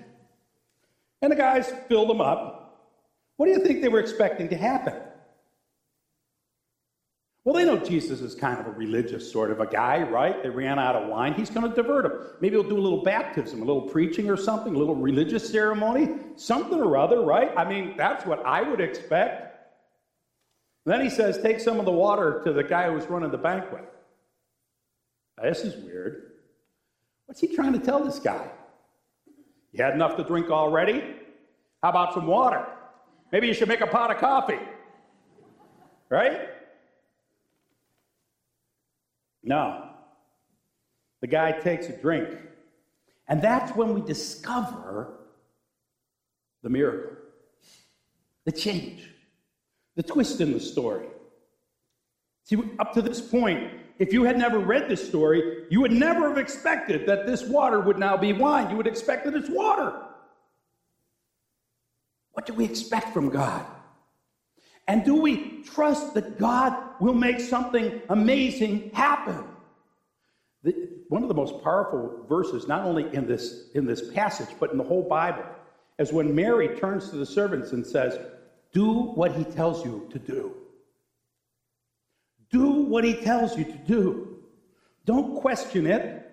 [1.21, 2.60] And the guys filled them up.
[3.41, 4.93] What do you think they were expecting to happen?
[7.43, 10.43] Well, they know Jesus is kind of a religious sort of a guy, right?
[10.43, 11.33] They ran out of wine.
[11.33, 12.35] He's going to divert them.
[12.43, 16.17] Maybe he'll do a little baptism, a little preaching or something, a little religious ceremony,
[16.37, 17.51] something or other, right?
[17.57, 19.57] I mean, that's what I would expect.
[20.85, 23.91] then he says, Take some of the water to the guy who's running the banquet.
[25.39, 26.33] Now, this is weird.
[27.25, 28.51] What's he trying to tell this guy?
[29.73, 31.03] You had enough to drink already?
[31.83, 32.67] How about some water?
[33.33, 34.59] Maybe you should make a pot of coffee.
[36.09, 36.49] Right?
[39.43, 39.89] No.
[41.21, 42.29] The guy takes a drink.
[43.29, 45.15] And that's when we discover
[46.63, 47.17] the miracle,
[48.45, 49.09] the change,
[49.95, 51.07] the twist in the story.
[52.45, 53.71] See, up to this point,
[54.01, 57.81] if you had never read this story, you would never have expected that this water
[57.81, 58.71] would now be wine.
[58.71, 59.93] You would expect that it's water.
[62.33, 63.65] What do we expect from God?
[64.87, 69.45] And do we trust that God will make something amazing happen?
[70.63, 70.75] The,
[71.09, 74.79] one of the most powerful verses, not only in this, in this passage, but in
[74.79, 75.45] the whole Bible,
[75.99, 78.19] is when Mary turns to the servants and says,
[78.73, 80.55] Do what he tells you to do.
[82.51, 84.39] Do what he tells you to do.
[85.05, 86.27] Don't question it.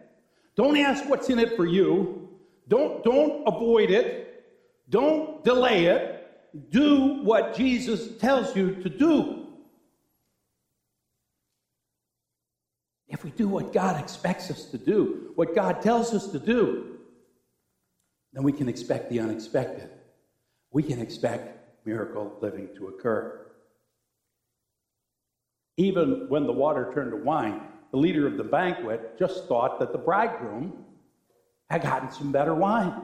[0.56, 2.28] Don't ask what's in it for you.
[2.68, 4.27] Don't, don't avoid it.
[4.90, 6.72] Don't delay it.
[6.72, 9.48] Do what Jesus tells you to do.
[13.10, 16.98] If we do what God expects us to do, what God tells us to do,
[18.34, 19.90] then we can expect the unexpected.
[20.72, 23.48] We can expect miracle living to occur.
[25.78, 27.62] Even when the water turned to wine,
[27.92, 30.86] the leader of the banquet just thought that the bridegroom
[31.70, 33.02] had gotten some better wine.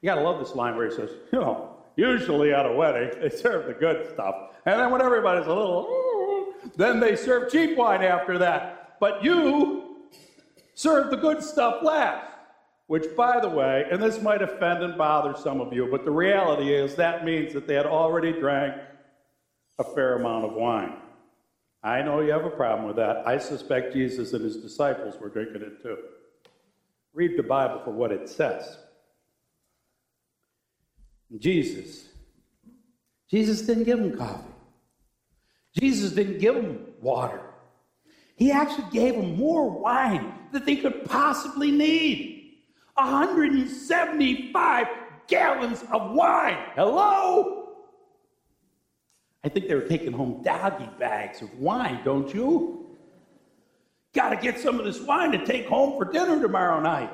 [0.00, 3.10] You got to love this line where he says, you know, usually at a wedding,
[3.20, 4.34] they serve the good stuff.
[4.64, 8.96] And then when everybody's a little, then they serve cheap wine after that.
[9.00, 10.06] But you
[10.74, 12.26] serve the good stuff last.
[12.86, 16.10] Which, by the way, and this might offend and bother some of you, but the
[16.10, 18.76] reality is that means that they had already drank
[19.78, 20.94] a fair amount of wine.
[21.82, 23.26] I know you have a problem with that.
[23.26, 25.98] I suspect Jesus and his disciples were drinking it too.
[27.12, 28.78] Read the Bible for what it says.
[31.36, 32.08] Jesus.
[33.30, 34.44] Jesus didn't give them coffee.
[35.78, 37.42] Jesus didn't give them water.
[38.36, 42.54] He actually gave them more wine that they could possibly need.
[42.94, 44.86] 175
[45.26, 46.58] gallons of wine.
[46.74, 47.74] Hello?
[49.44, 52.96] I think they were taking home doggy bags of wine, don't you?
[54.14, 57.10] Got to get some of this wine to take home for dinner tomorrow night.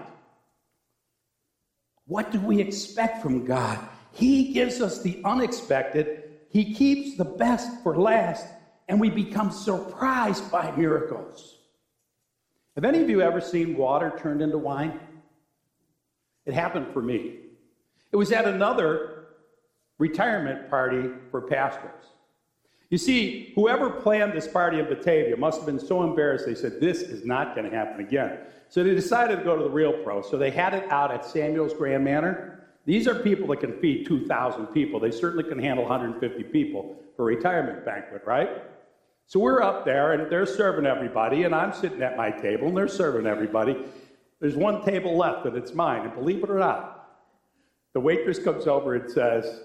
[2.07, 3.79] What do we expect from God?
[4.15, 8.47] He gives us the unexpected, He keeps the best for last,
[8.89, 11.59] and we become surprised by miracles.
[12.77, 15.01] Have any of you ever seen water turned into wine?
[16.47, 17.39] It happened for me.
[18.13, 19.27] It was at another
[19.99, 22.05] retirement party for pastors.
[22.91, 26.81] You see, whoever planned this party in Batavia must have been so embarrassed, they said,
[26.81, 28.39] This is not going to happen again.
[28.69, 30.23] So they decided to go to the real pro.
[30.23, 32.64] So they had it out at Samuel's Grande Manor.
[32.87, 35.01] These are people that can feed 2,000 people.
[35.01, 38.51] They certainly can handle 150 people for a retirement banquet, right?
[39.27, 42.77] So we're up there and they're serving everybody, and I'm sitting at my table and
[42.77, 43.77] they're serving everybody.
[44.41, 47.09] There's one table left and it's mine, and believe it or not,
[47.95, 49.61] the waitress comes over and says,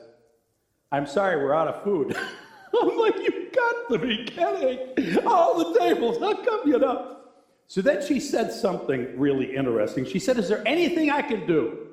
[0.92, 2.16] I'm sorry, we're out of food.
[2.82, 5.28] I'm like, you You got to be kidding.
[5.28, 7.18] All the tables, how come you know?
[7.68, 10.06] So then she said something really interesting.
[10.06, 11.89] She said, Is there anything I can do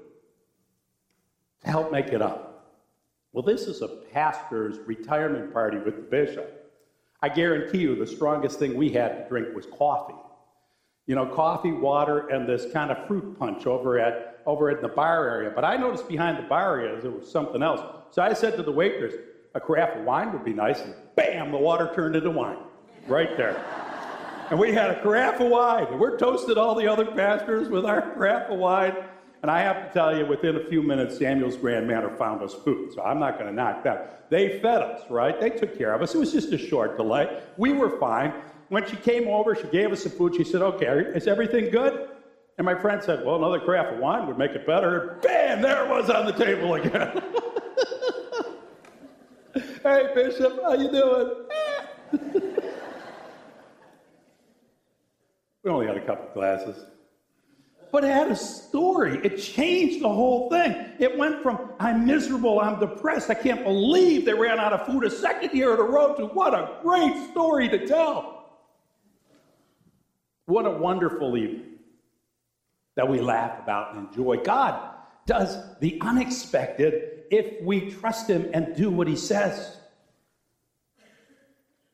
[1.67, 2.77] help make it up?
[3.33, 6.73] Well, this is a pastor's retirement party with the bishop.
[7.21, 10.15] I guarantee you the strongest thing we had to drink was coffee.
[11.07, 14.89] You know, coffee, water, and this kind of fruit punch over at over in the
[14.89, 15.51] bar area.
[15.55, 17.81] But I noticed behind the bar area there was something else.
[18.11, 19.15] So I said to the waitress,
[19.55, 20.81] a carafe of wine would be nice.
[20.81, 22.59] And bam, the water turned into wine
[23.09, 23.63] right there.
[24.51, 25.87] And we had a carafe of wine.
[25.89, 28.95] And we're toasted all the other pastors with our carafe of wine.
[29.47, 32.93] And I have to tell you, within a few minutes, Samuel's Grande found us food.
[32.93, 34.29] So I'm not going to knock that.
[34.29, 35.41] They fed us, right?
[35.41, 36.17] They took care of us.
[36.17, 37.41] It was just a short delay.
[37.57, 38.35] We were fine.
[38.71, 40.35] When she came over, she gave us some food.
[40.35, 42.09] She said, Okay, is everything good?
[42.59, 45.21] And my friend said, Well, another carafe of wine would make it better.
[45.23, 47.23] Bam, there it was on the table again.
[49.85, 51.31] hey, Bishop, how you doing?
[55.63, 56.96] we only had a couple glasses.
[57.93, 59.21] But it had a story.
[59.23, 60.93] It changed the whole thing.
[60.99, 65.05] It went from I'm miserable, I'm depressed, I can't believe they ran out of food
[65.05, 68.37] a second year in a row to what a great story to tell.
[70.47, 71.77] What a wonderful evening
[72.95, 74.39] that we laugh about and enjoy.
[74.39, 74.95] God
[75.27, 79.77] does the unexpected if we trust Him and do what He says.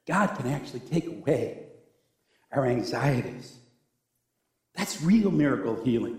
[0.06, 1.66] God can actually take away
[2.50, 3.58] our anxieties.
[4.74, 6.18] That's real miracle healing.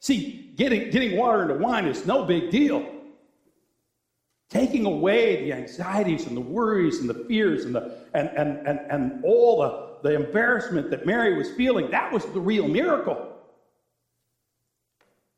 [0.00, 2.90] See, getting, getting water into wine is no big deal.
[4.50, 8.80] Taking away the anxieties and the worries and the fears and, the, and, and, and,
[8.90, 9.60] and all
[10.02, 13.34] the, the embarrassment that Mary was feeling, that was the real miracle.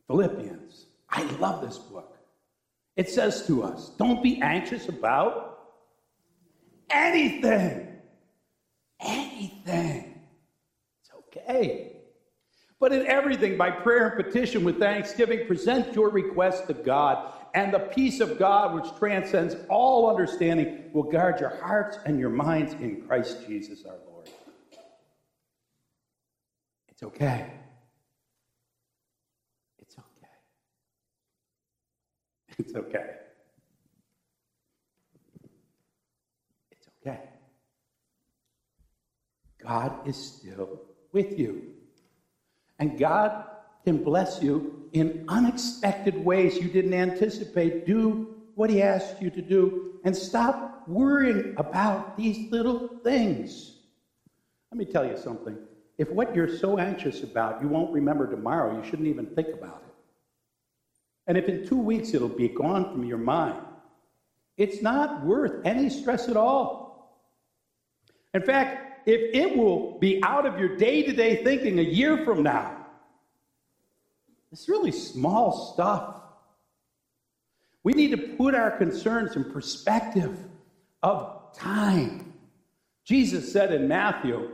[0.07, 0.87] Philippians.
[1.09, 2.17] I love this book.
[2.97, 5.59] It says to us don't be anxious about
[6.91, 7.89] anything.
[9.01, 10.21] Anything.
[11.01, 11.96] It's okay.
[12.81, 17.19] But in everything, by prayer and petition with thanksgiving, present your requests to God,
[17.55, 22.31] and the peace of God, which transcends all understanding, will guard your hearts and your
[22.31, 24.29] minds in Christ Jesus our Lord.
[26.89, 27.47] It's okay.
[29.81, 30.29] It's okay.
[32.59, 33.05] It's okay.
[36.73, 37.21] It's okay.
[39.63, 41.76] God is still with you.
[42.79, 43.45] And God
[43.85, 47.87] can bless you in unexpected ways you didn't anticipate.
[47.87, 53.77] Do what He asked you to do and stop worrying about these little things.
[54.71, 55.57] Let me tell you something.
[55.99, 59.83] If what you're so anxious about you won't remember tomorrow, you shouldn't even think about
[59.87, 59.95] it.
[61.27, 63.61] And if in two weeks it'll be gone from your mind,
[64.57, 67.21] it's not worth any stress at all.
[68.35, 72.25] In fact, if it will be out of your day to day thinking a year
[72.25, 72.87] from now,
[74.53, 76.17] it's really small stuff.
[77.85, 80.37] We need to put our concerns in perspective
[81.03, 82.33] of time.
[83.05, 84.51] Jesus said in Matthew,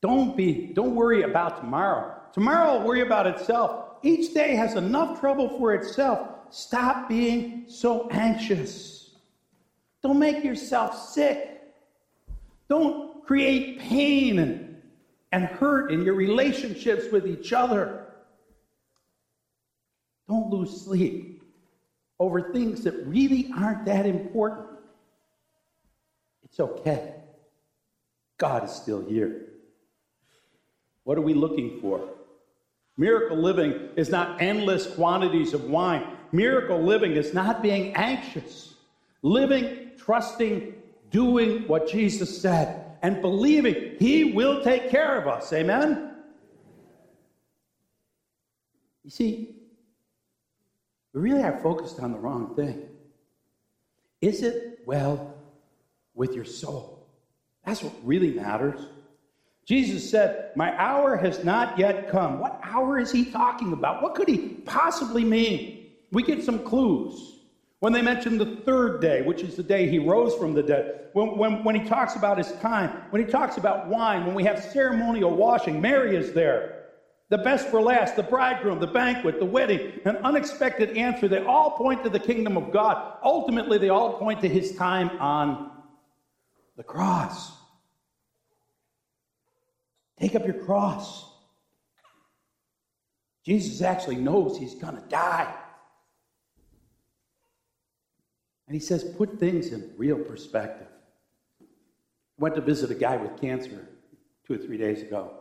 [0.00, 2.14] don't be don't worry about tomorrow.
[2.32, 3.96] Tomorrow will worry about itself.
[4.02, 6.28] Each day has enough trouble for itself.
[6.50, 9.10] Stop being so anxious.
[10.02, 11.60] Don't make yourself sick.
[12.68, 14.76] Don't create pain and,
[15.32, 18.06] and hurt in your relationships with each other.
[20.28, 21.42] Don't lose sleep
[22.18, 24.66] over things that really aren't that important.
[26.44, 27.14] It's okay.
[28.38, 29.46] God is still here.
[31.04, 32.08] What are we looking for?
[32.96, 36.16] Miracle living is not endless quantities of wine.
[36.32, 38.74] Miracle living is not being anxious.
[39.22, 40.74] Living, trusting,
[41.10, 45.52] doing what Jesus said, and believing He will take care of us.
[45.52, 46.10] Amen?
[49.04, 49.54] You see,
[51.14, 52.82] we really are focused on the wrong thing.
[54.20, 55.36] Is it well
[56.16, 57.06] with your soul?
[57.64, 58.80] That's what really matters.
[59.64, 62.40] Jesus said, My hour has not yet come.
[62.40, 64.02] What hour is he talking about?
[64.02, 65.90] What could he possibly mean?
[66.10, 67.35] We get some clues.
[67.80, 71.08] When they mention the third day, which is the day he rose from the dead,
[71.12, 74.44] when, when, when he talks about his time, when he talks about wine, when we
[74.44, 76.84] have ceremonial washing, Mary is there.
[77.28, 81.26] The best for last, the bridegroom, the banquet, the wedding, an unexpected answer.
[81.26, 83.18] They all point to the kingdom of God.
[83.22, 85.72] Ultimately, they all point to his time on
[86.76, 87.52] the cross.
[90.18, 91.28] Take up your cross.
[93.44, 95.52] Jesus actually knows he's going to die.
[98.66, 100.88] And he says, put things in real perspective.
[102.38, 103.86] went to visit a guy with cancer
[104.46, 105.32] two or three days ago.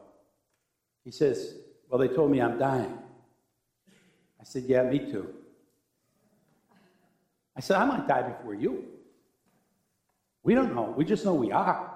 [1.03, 1.55] He says,
[1.89, 2.97] Well, they told me I'm dying.
[4.39, 5.33] I said, Yeah, me too.
[7.55, 8.85] I said, I might die before you.
[10.43, 10.93] We don't know.
[10.97, 11.91] We just know we are.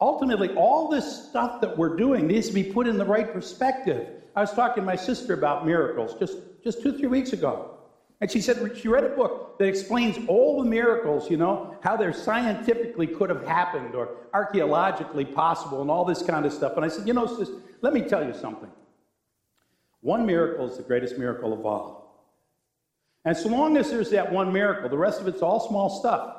[0.00, 4.08] Ultimately, all this stuff that we're doing needs to be put in the right perspective.
[4.34, 7.73] I was talking to my sister about miracles just, just two, three weeks ago.
[8.20, 11.96] And she said she read a book that explains all the miracles, you know, how
[11.96, 16.76] they're scientifically could have happened or archaeologically possible and all this kind of stuff.
[16.76, 17.50] And I said, you know, sis,
[17.82, 18.70] let me tell you something.
[20.00, 22.04] One miracle is the greatest miracle of all.
[23.24, 26.36] And so long as there's that one miracle, the rest of it's all small stuff.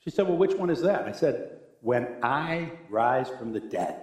[0.00, 1.02] She said, well, which one is that?
[1.06, 3.96] I said, when I rise from the dead.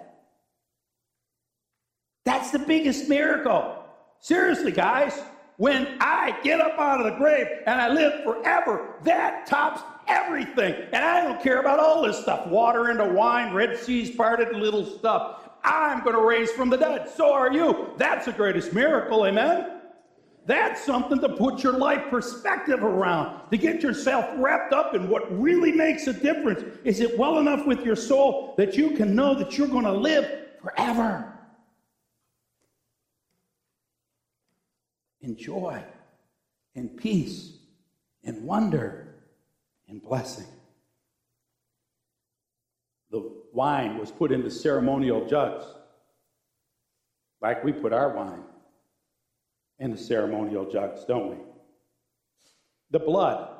[2.25, 3.83] That's the biggest miracle.
[4.19, 5.19] Seriously, guys.
[5.57, 10.75] When I get up out of the grave and I live forever, that tops everything.
[10.93, 14.85] And I don't care about all this stuff water into wine, Red Seas parted, little
[14.85, 15.49] stuff.
[15.63, 17.09] I'm going to raise from the dead.
[17.09, 17.89] So are you.
[17.97, 19.81] That's the greatest miracle, amen?
[20.45, 25.29] That's something to put your life perspective around, to get yourself wrapped up in what
[25.37, 26.63] really makes a difference.
[26.85, 29.91] Is it well enough with your soul that you can know that you're going to
[29.91, 31.36] live forever?
[35.21, 35.83] In joy,
[36.75, 37.57] in peace,
[38.23, 39.15] in wonder,
[39.87, 40.47] in blessing.
[43.09, 45.65] The wine was put into ceremonial jugs,
[47.41, 48.43] like we put our wine
[49.79, 51.37] in the ceremonial jugs, don't we?
[52.91, 53.53] The blood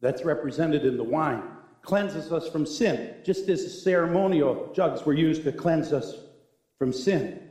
[0.00, 1.42] that's represented in the wine
[1.82, 6.14] cleanses us from sin, just as ceremonial jugs were used to cleanse us
[6.78, 7.47] from sin.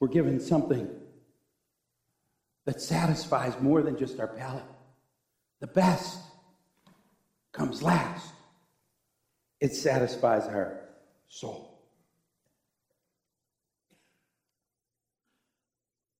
[0.00, 0.88] We're given something
[2.66, 4.64] that satisfies more than just our palate.
[5.60, 6.18] The best
[7.52, 8.32] comes last,
[9.60, 10.80] it satisfies our
[11.28, 11.68] soul.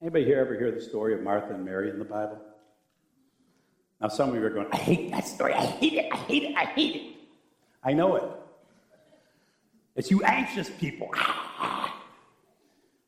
[0.00, 2.40] Anybody here ever hear the story of Martha and Mary in the Bible?
[4.00, 5.52] Now, some of you are going, I hate that story.
[5.54, 6.06] I hate it.
[6.12, 6.56] I hate it.
[6.56, 7.02] I hate it.
[7.82, 8.24] I know it.
[9.96, 11.10] It's you anxious people.
[11.16, 11.37] Ah.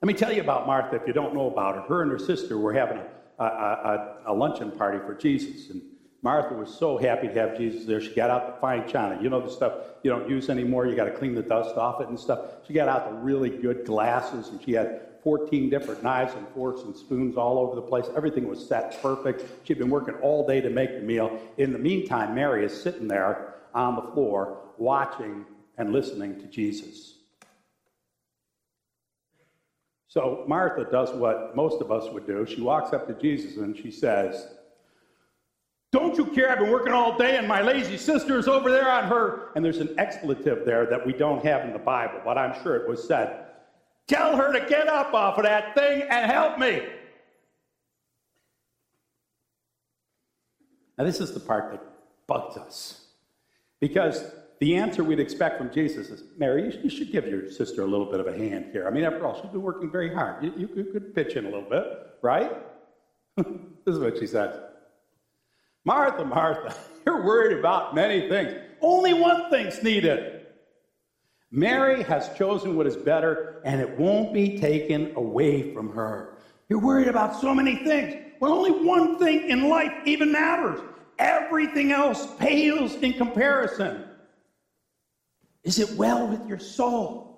[0.03, 1.83] Let me tell you about Martha if you don't know about her.
[1.83, 2.99] Her and her sister were having
[3.39, 5.69] a, a, a, a, luncheon party for Jesus.
[5.69, 5.83] And
[6.23, 8.01] Martha was so happy to have Jesus there.
[8.01, 9.21] She got out the fine china.
[9.23, 10.87] You know the stuff you don't use anymore.
[10.87, 12.41] You got to clean the dust off it and stuff.
[12.67, 16.81] She got out the really good glasses and she had 14 different knives and forks
[16.81, 18.07] and spoons all over the place.
[18.17, 19.45] Everything was set perfect.
[19.67, 21.39] She'd been working all day to make the meal.
[21.59, 25.45] In the meantime, Mary is sitting there on the floor watching
[25.77, 27.20] and listening to Jesus.
[30.11, 32.45] So Martha does what most of us would do.
[32.45, 34.49] She walks up to Jesus and she says,
[35.93, 36.51] Don't you care?
[36.51, 39.53] I've been working all day and my lazy sister is over there on her.
[39.55, 42.75] And there's an expletive there that we don't have in the Bible, but I'm sure
[42.75, 43.47] it was said.
[44.09, 46.83] Tell her to get up off of that thing and help me.
[50.99, 51.83] Now, this is the part that
[52.27, 53.07] bugs us.
[53.79, 54.25] Because
[54.61, 58.11] the answer we'd expect from Jesus is, Mary, you should give your sister a little
[58.11, 58.87] bit of a hand here.
[58.87, 60.45] I mean, after all, she's been working very hard.
[60.45, 61.85] You, you could pitch in a little bit,
[62.21, 62.53] right?
[63.37, 63.47] this
[63.87, 64.61] is what she says
[65.87, 68.55] Martha, Martha, you're worried about many things.
[68.83, 70.47] Only one thing's needed.
[71.51, 76.37] Mary has chosen what is better, and it won't be taken away from her.
[76.69, 78.15] You're worried about so many things.
[78.41, 80.81] Well, only one thing in life even matters.
[81.19, 84.05] Everything else pales in comparison.
[85.65, 87.31] Is it well with your soul?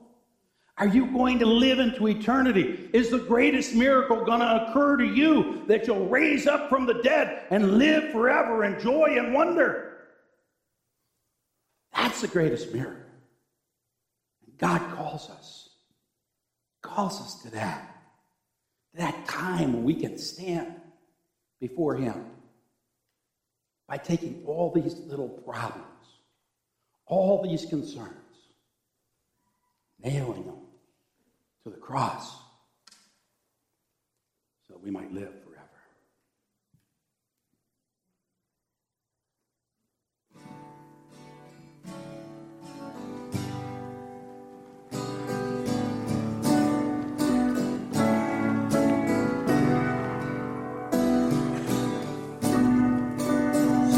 [0.79, 2.89] Are you going to live into eternity?
[2.93, 7.03] Is the greatest miracle going to occur to you that you'll raise up from the
[7.03, 10.09] dead and live forever in joy and wonder?
[11.95, 13.03] That's the greatest miracle.
[14.47, 15.69] And God calls us,
[16.81, 17.95] calls us to that,
[18.95, 20.75] that time when we can stand
[21.61, 22.25] before Him
[23.87, 25.92] by taking all these little problems
[27.07, 28.09] all these concerns,
[30.03, 30.61] nailing them
[31.65, 32.43] to the cross
[34.69, 35.63] so we might live forever.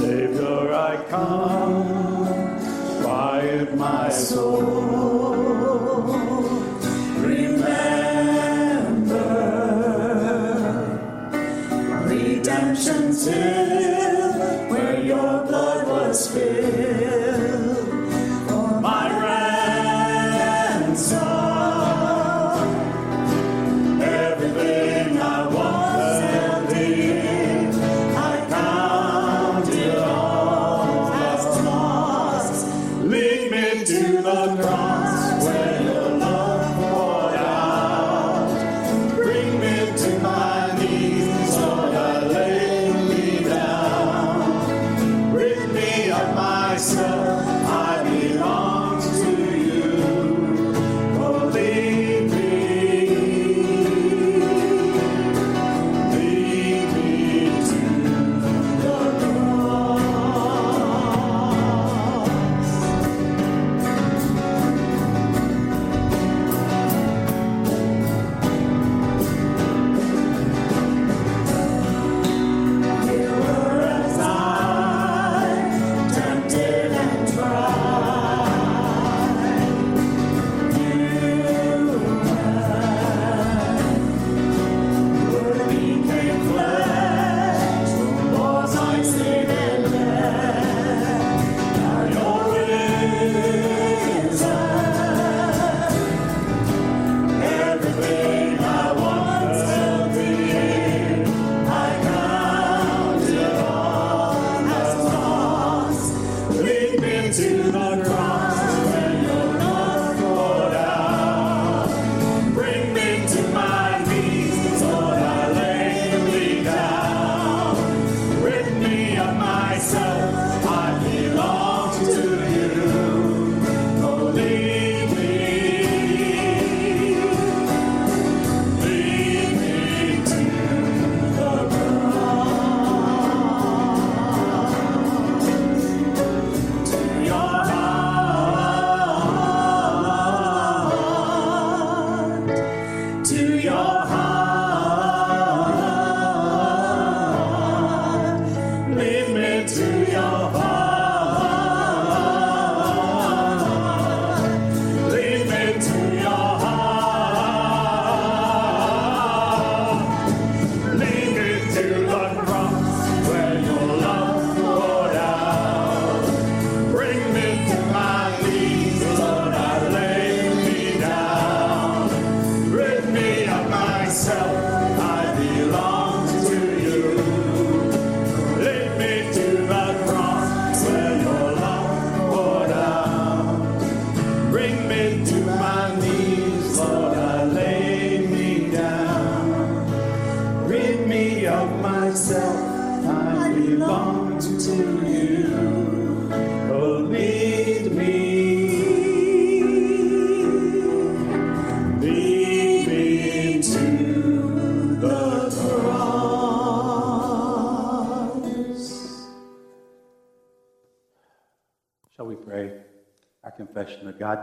[0.01, 1.64] Savior, I come,
[4.15, 4.37] quiet
[13.17, 13.64] my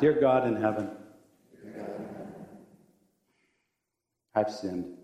[0.02, 0.90] Dear God in heaven,
[4.34, 4.98] I've sinned.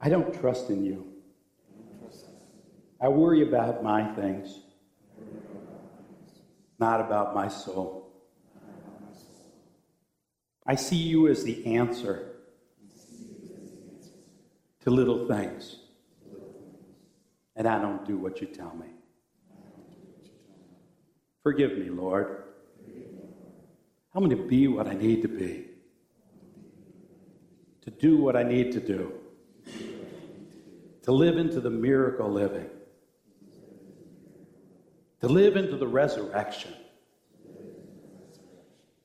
[0.00, 1.06] I don't trust in you.
[3.00, 4.58] I worry about my things,
[6.80, 8.12] not about my soul.
[10.66, 12.32] I see you as the answer
[14.80, 15.76] to little things,
[17.54, 18.88] and I don't do what you tell me.
[21.44, 22.41] Forgive me, Lord.
[24.12, 25.68] Help going to be what I need to be,
[27.80, 29.12] to do what I need to do,
[31.02, 32.68] to live into the miracle living,
[35.20, 36.74] to live into the resurrection,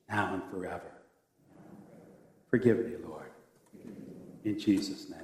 [0.10, 0.92] now and forever.
[2.50, 3.32] Forgive me, Lord.
[4.44, 5.20] In Jesus' name.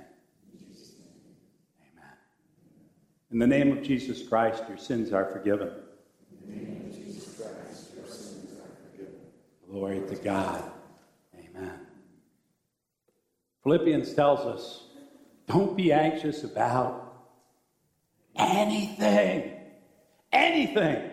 [1.82, 2.14] Amen.
[3.32, 5.72] In the name of Jesus Christ, your sins are forgiven.
[9.74, 10.64] Glory to God.
[11.36, 11.80] Amen.
[13.64, 14.84] Philippians tells us
[15.48, 17.12] don't be anxious about
[18.36, 19.52] anything.
[20.32, 21.10] Anything.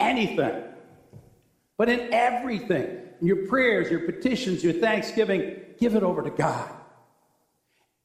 [0.00, 0.64] Anything.
[1.76, 6.68] But in everything, in your prayers, your petitions, your thanksgiving, give it over to God.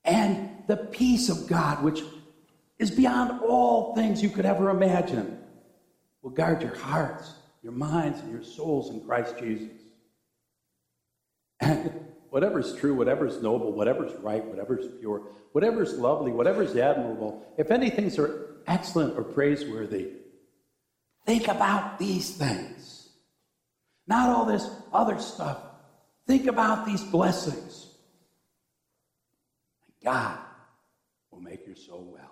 [0.05, 2.03] And the peace of God, which
[2.77, 5.39] is beyond all things you could ever imagine,
[6.21, 9.69] will guard your hearts, your minds, and your souls in Christ Jesus.
[12.33, 16.31] And is true, whatever is noble, whatever is right, whatever is pure, whatever is lovely,
[16.31, 20.07] whatever is admirable, if any things are excellent or praiseworthy,
[21.25, 23.09] think about these things.
[24.07, 25.57] Not all this other stuff.
[26.27, 27.87] Think about these blessings.
[30.03, 30.37] God
[31.31, 32.30] will make your soul well.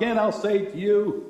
[0.00, 1.29] again, I'll say to you,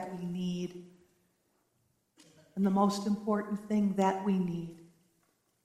[0.00, 0.84] that we need.
[2.56, 4.80] And the most important thing that we need,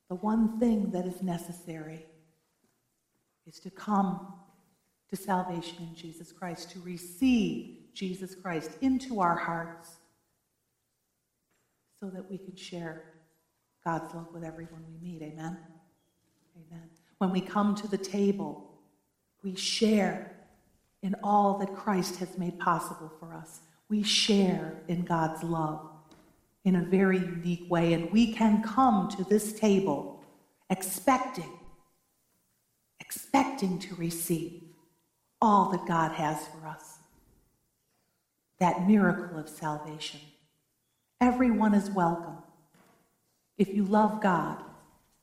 [0.09, 2.05] the one thing that is necessary,
[3.45, 4.34] is to come
[5.09, 9.97] to salvation in Jesus Christ, to receive Jesus Christ into our hearts
[11.99, 13.03] so that we can share
[13.84, 15.21] God's love with everyone we meet.
[15.21, 15.57] Amen?
[16.57, 16.89] Amen.
[17.19, 18.69] When we come to the table,
[19.43, 20.38] we share
[21.01, 23.61] in all that Christ has made possible for us.
[23.89, 25.89] We share in God's love
[26.65, 30.21] in a very unique way, and we can come to this table
[30.69, 31.59] expecting,
[32.99, 34.63] expecting to receive
[35.41, 36.97] all that God has for us.
[38.59, 40.19] That miracle of salvation.
[41.21, 42.38] Everyone is welcome.
[43.57, 44.61] If you love God,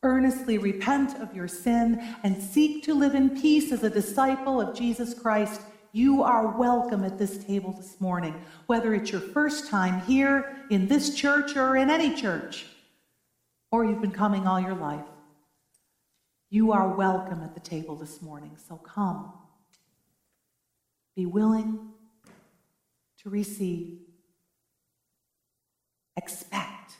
[0.02, 4.76] earnestly repent of your sin and seek to live in peace as a disciple of
[4.76, 5.60] Jesus Christ,
[5.94, 8.34] you are welcome at this table this morning,
[8.66, 12.66] whether it's your first time here in this church or in any church,
[13.70, 15.04] or you've been coming all your life.
[16.50, 19.32] You are welcome at the table this morning, so come.
[21.14, 21.78] Be willing
[23.22, 24.00] to receive.
[26.16, 26.94] Expect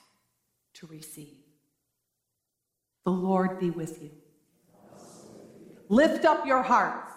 [0.75, 1.35] to receive.
[3.05, 4.13] The Lord be with you.
[5.89, 7.11] Lift up your hearts.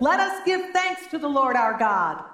[0.00, 2.24] Let us give thanks to the Lord our God.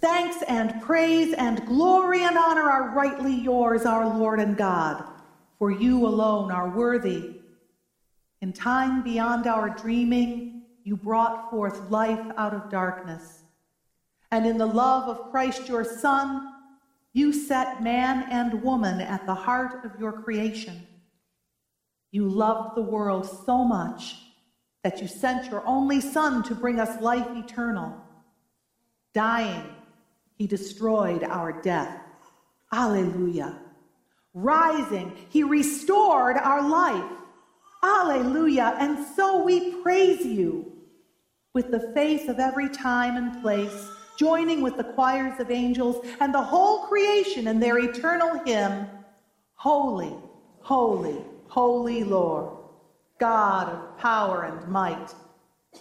[0.00, 5.02] Thanks and praise and glory and honor are rightly yours, our Lord and God,
[5.58, 7.36] for you alone are worthy.
[8.42, 13.44] In time beyond our dreaming, you brought forth life out of darkness.
[14.30, 16.52] And in the love of Christ your Son,
[17.14, 20.86] you set man and woman at the heart of your creation.
[22.10, 24.16] You loved the world so much
[24.84, 27.96] that you sent your only Son to bring us life eternal.
[29.14, 29.64] Dying,
[30.36, 32.00] he destroyed our death.
[32.72, 33.58] Alleluia.
[34.34, 37.10] Rising, he restored our life.
[37.82, 38.76] Alleluia.
[38.78, 40.70] And so we praise you
[41.54, 46.34] with the faith of every time and place, joining with the choirs of angels and
[46.34, 48.86] the whole creation in their eternal hymn
[49.54, 50.14] Holy,
[50.60, 52.63] holy, holy Lord,
[53.18, 55.14] God of power and might.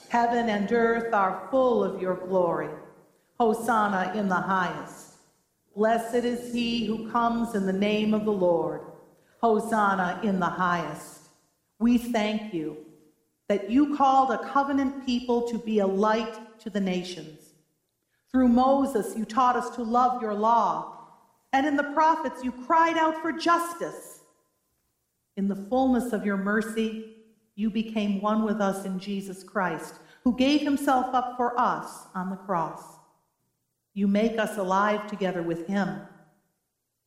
[0.09, 2.69] Heaven and earth are full of your glory.
[3.39, 5.15] Hosanna in the highest.
[5.75, 8.81] Blessed is he who comes in the name of the Lord.
[9.41, 11.21] Hosanna in the highest.
[11.79, 12.77] We thank you
[13.49, 17.39] that you called a covenant people to be a light to the nations.
[18.31, 20.97] Through Moses, you taught us to love your law,
[21.51, 24.21] and in the prophets, you cried out for justice.
[25.35, 27.17] In the fullness of your mercy,
[27.55, 32.29] you became one with us in Jesus Christ, who gave himself up for us on
[32.29, 32.81] the cross.
[33.93, 36.01] You make us alive together with him,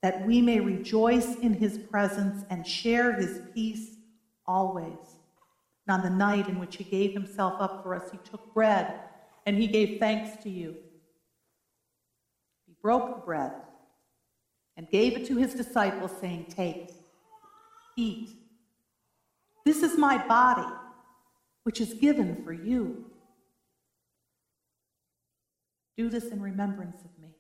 [0.02, 3.96] that we may rejoice in his presence and share his peace
[4.46, 5.16] always.
[5.86, 9.00] And on the night in which he gave himself up for us, he took bread
[9.46, 10.76] and he gave thanks to you.
[12.66, 13.52] He broke the bread
[14.76, 16.90] and gave it to his disciples, saying, Take,
[17.96, 18.30] eat.
[19.66, 20.72] This is my body,
[21.64, 23.04] which is given for you.
[25.98, 27.30] Do this in remembrance of me.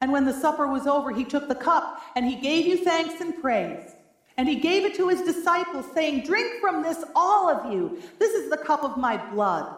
[0.00, 3.20] And when the supper was over, he took the cup and he gave you thanks
[3.20, 3.92] and praise.
[4.36, 8.02] And he gave it to his disciples, saying, Drink from this, all of you.
[8.18, 9.72] This is the cup of my blood,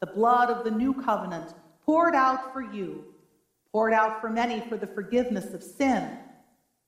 [0.00, 1.54] the blood of the new covenant,
[1.86, 3.04] poured out for you,
[3.70, 6.18] poured out for many for the forgiveness of sin.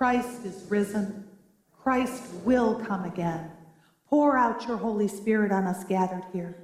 [0.00, 1.28] Christ is risen,
[1.82, 3.50] Christ will come again.
[4.08, 6.56] Pour out your Holy Spirit on us gathered here.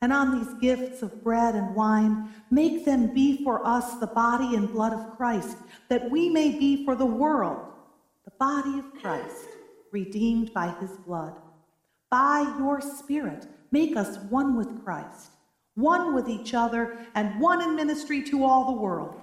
[0.00, 4.54] And on these gifts of bread and wine, make them be for us the body
[4.54, 5.56] and blood of Christ,
[5.88, 7.72] that we may be for the world
[8.24, 9.48] the body of Christ,
[9.90, 11.34] redeemed by his blood.
[12.08, 15.32] By your Spirit, make us one with Christ,
[15.74, 19.20] one with each other, and one in ministry to all the world,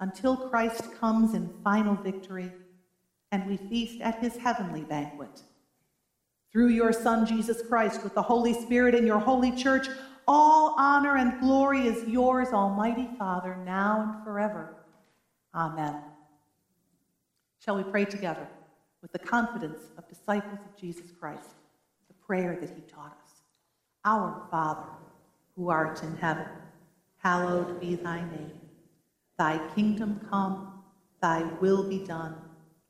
[0.00, 2.50] until Christ comes in final victory
[3.32, 5.42] and we feast at his heavenly banquet.
[6.52, 9.88] Through your Son, Jesus Christ, with the Holy Spirit and your holy church,
[10.26, 14.76] all honor and glory is yours, Almighty Father, now and forever.
[15.54, 15.96] Amen.
[17.62, 18.46] Shall we pray together
[19.02, 21.50] with the confidence of disciples of Jesus Christ,
[22.08, 23.32] the prayer that he taught us?
[24.04, 24.88] Our Father,
[25.56, 26.46] who art in heaven,
[27.18, 28.60] hallowed be thy name.
[29.38, 30.84] Thy kingdom come,
[31.20, 32.36] thy will be done,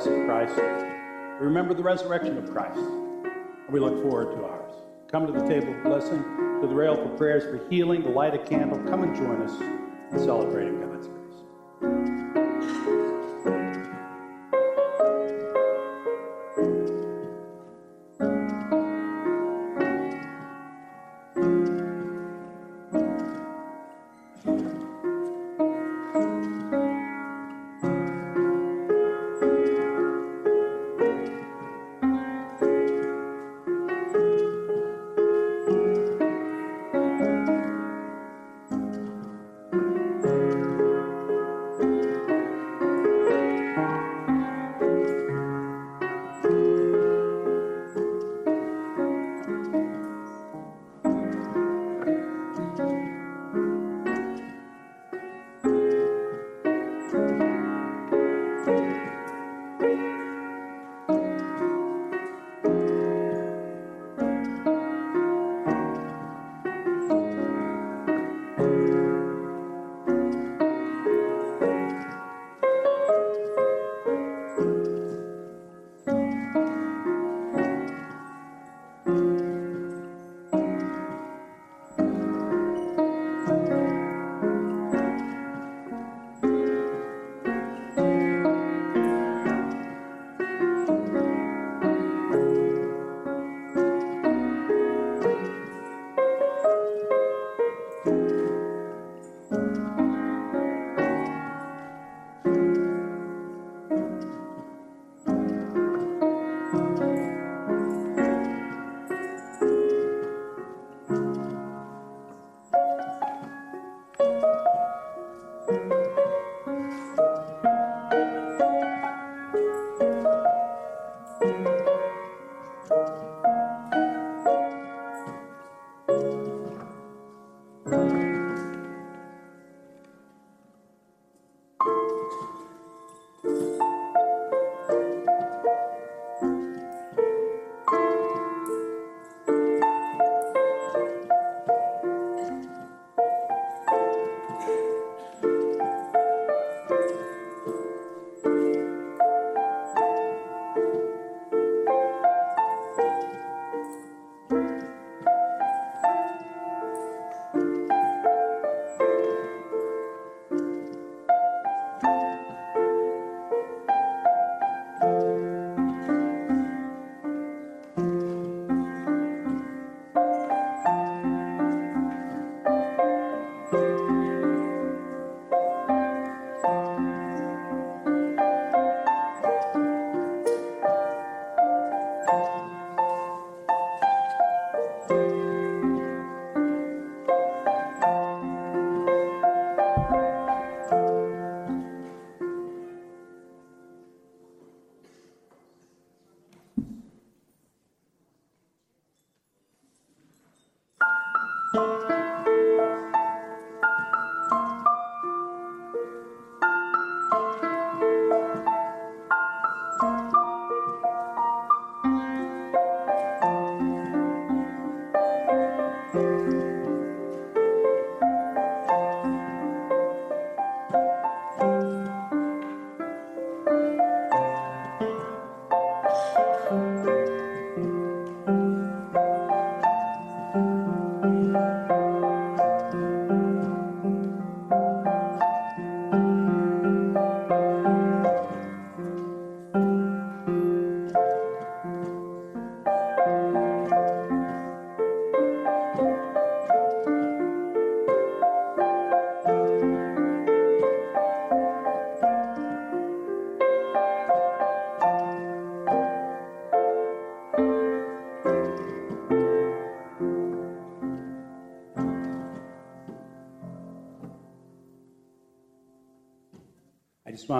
[0.00, 0.84] sacrifice of Christ.
[1.40, 2.78] We remember the resurrection of Christ.
[2.78, 4.72] And we look forward to ours.
[5.10, 6.22] Come to the table of blessing,
[6.60, 8.78] to the rail for prayers for healing, to light a candle.
[8.90, 9.60] Come and join us
[10.12, 10.77] in celebrating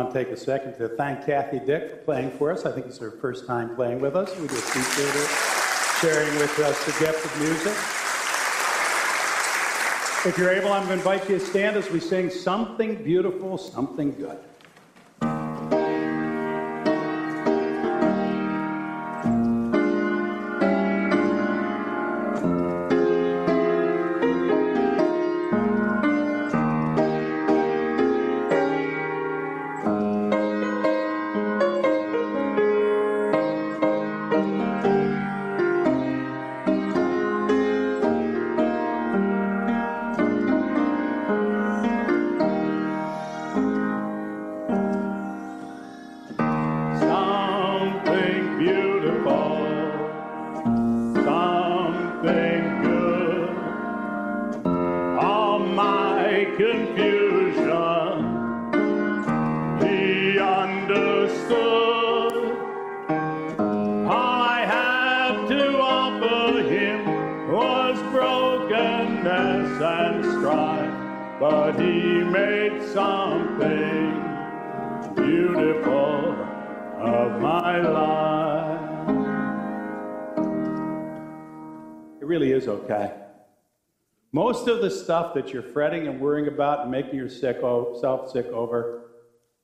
[0.09, 2.65] want to take a second to thank Kathy Dick for playing for us.
[2.65, 4.31] I think it's her first time playing with us.
[4.39, 5.29] We do appreciate her
[6.01, 7.75] sharing with us the gift of music.
[10.25, 13.59] If you're able, I'm going to invite you to stand as we sing Something Beautiful,
[13.59, 14.39] Something Good.
[85.09, 89.05] Stuff that you're fretting and worrying about and making yourself sick over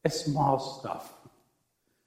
[0.03, 1.12] is small stuff.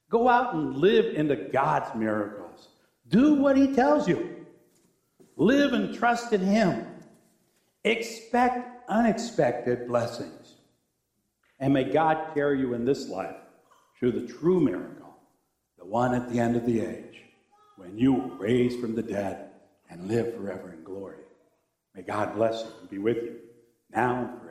[0.10, 2.70] Go out and live into God's miracles.
[3.10, 4.44] Do what He tells you.
[5.36, 6.88] Live and trust in Him.
[7.84, 10.56] Expect unexpected blessings.
[11.60, 13.36] And may God carry you in this life
[14.00, 15.16] through the true miracle,
[15.78, 17.22] the one at the end of the age,
[17.76, 19.52] when you will raise from the dead
[19.92, 21.18] and live forever in glory.
[21.98, 23.38] May God bless you and be with you
[23.92, 24.47] now and forever.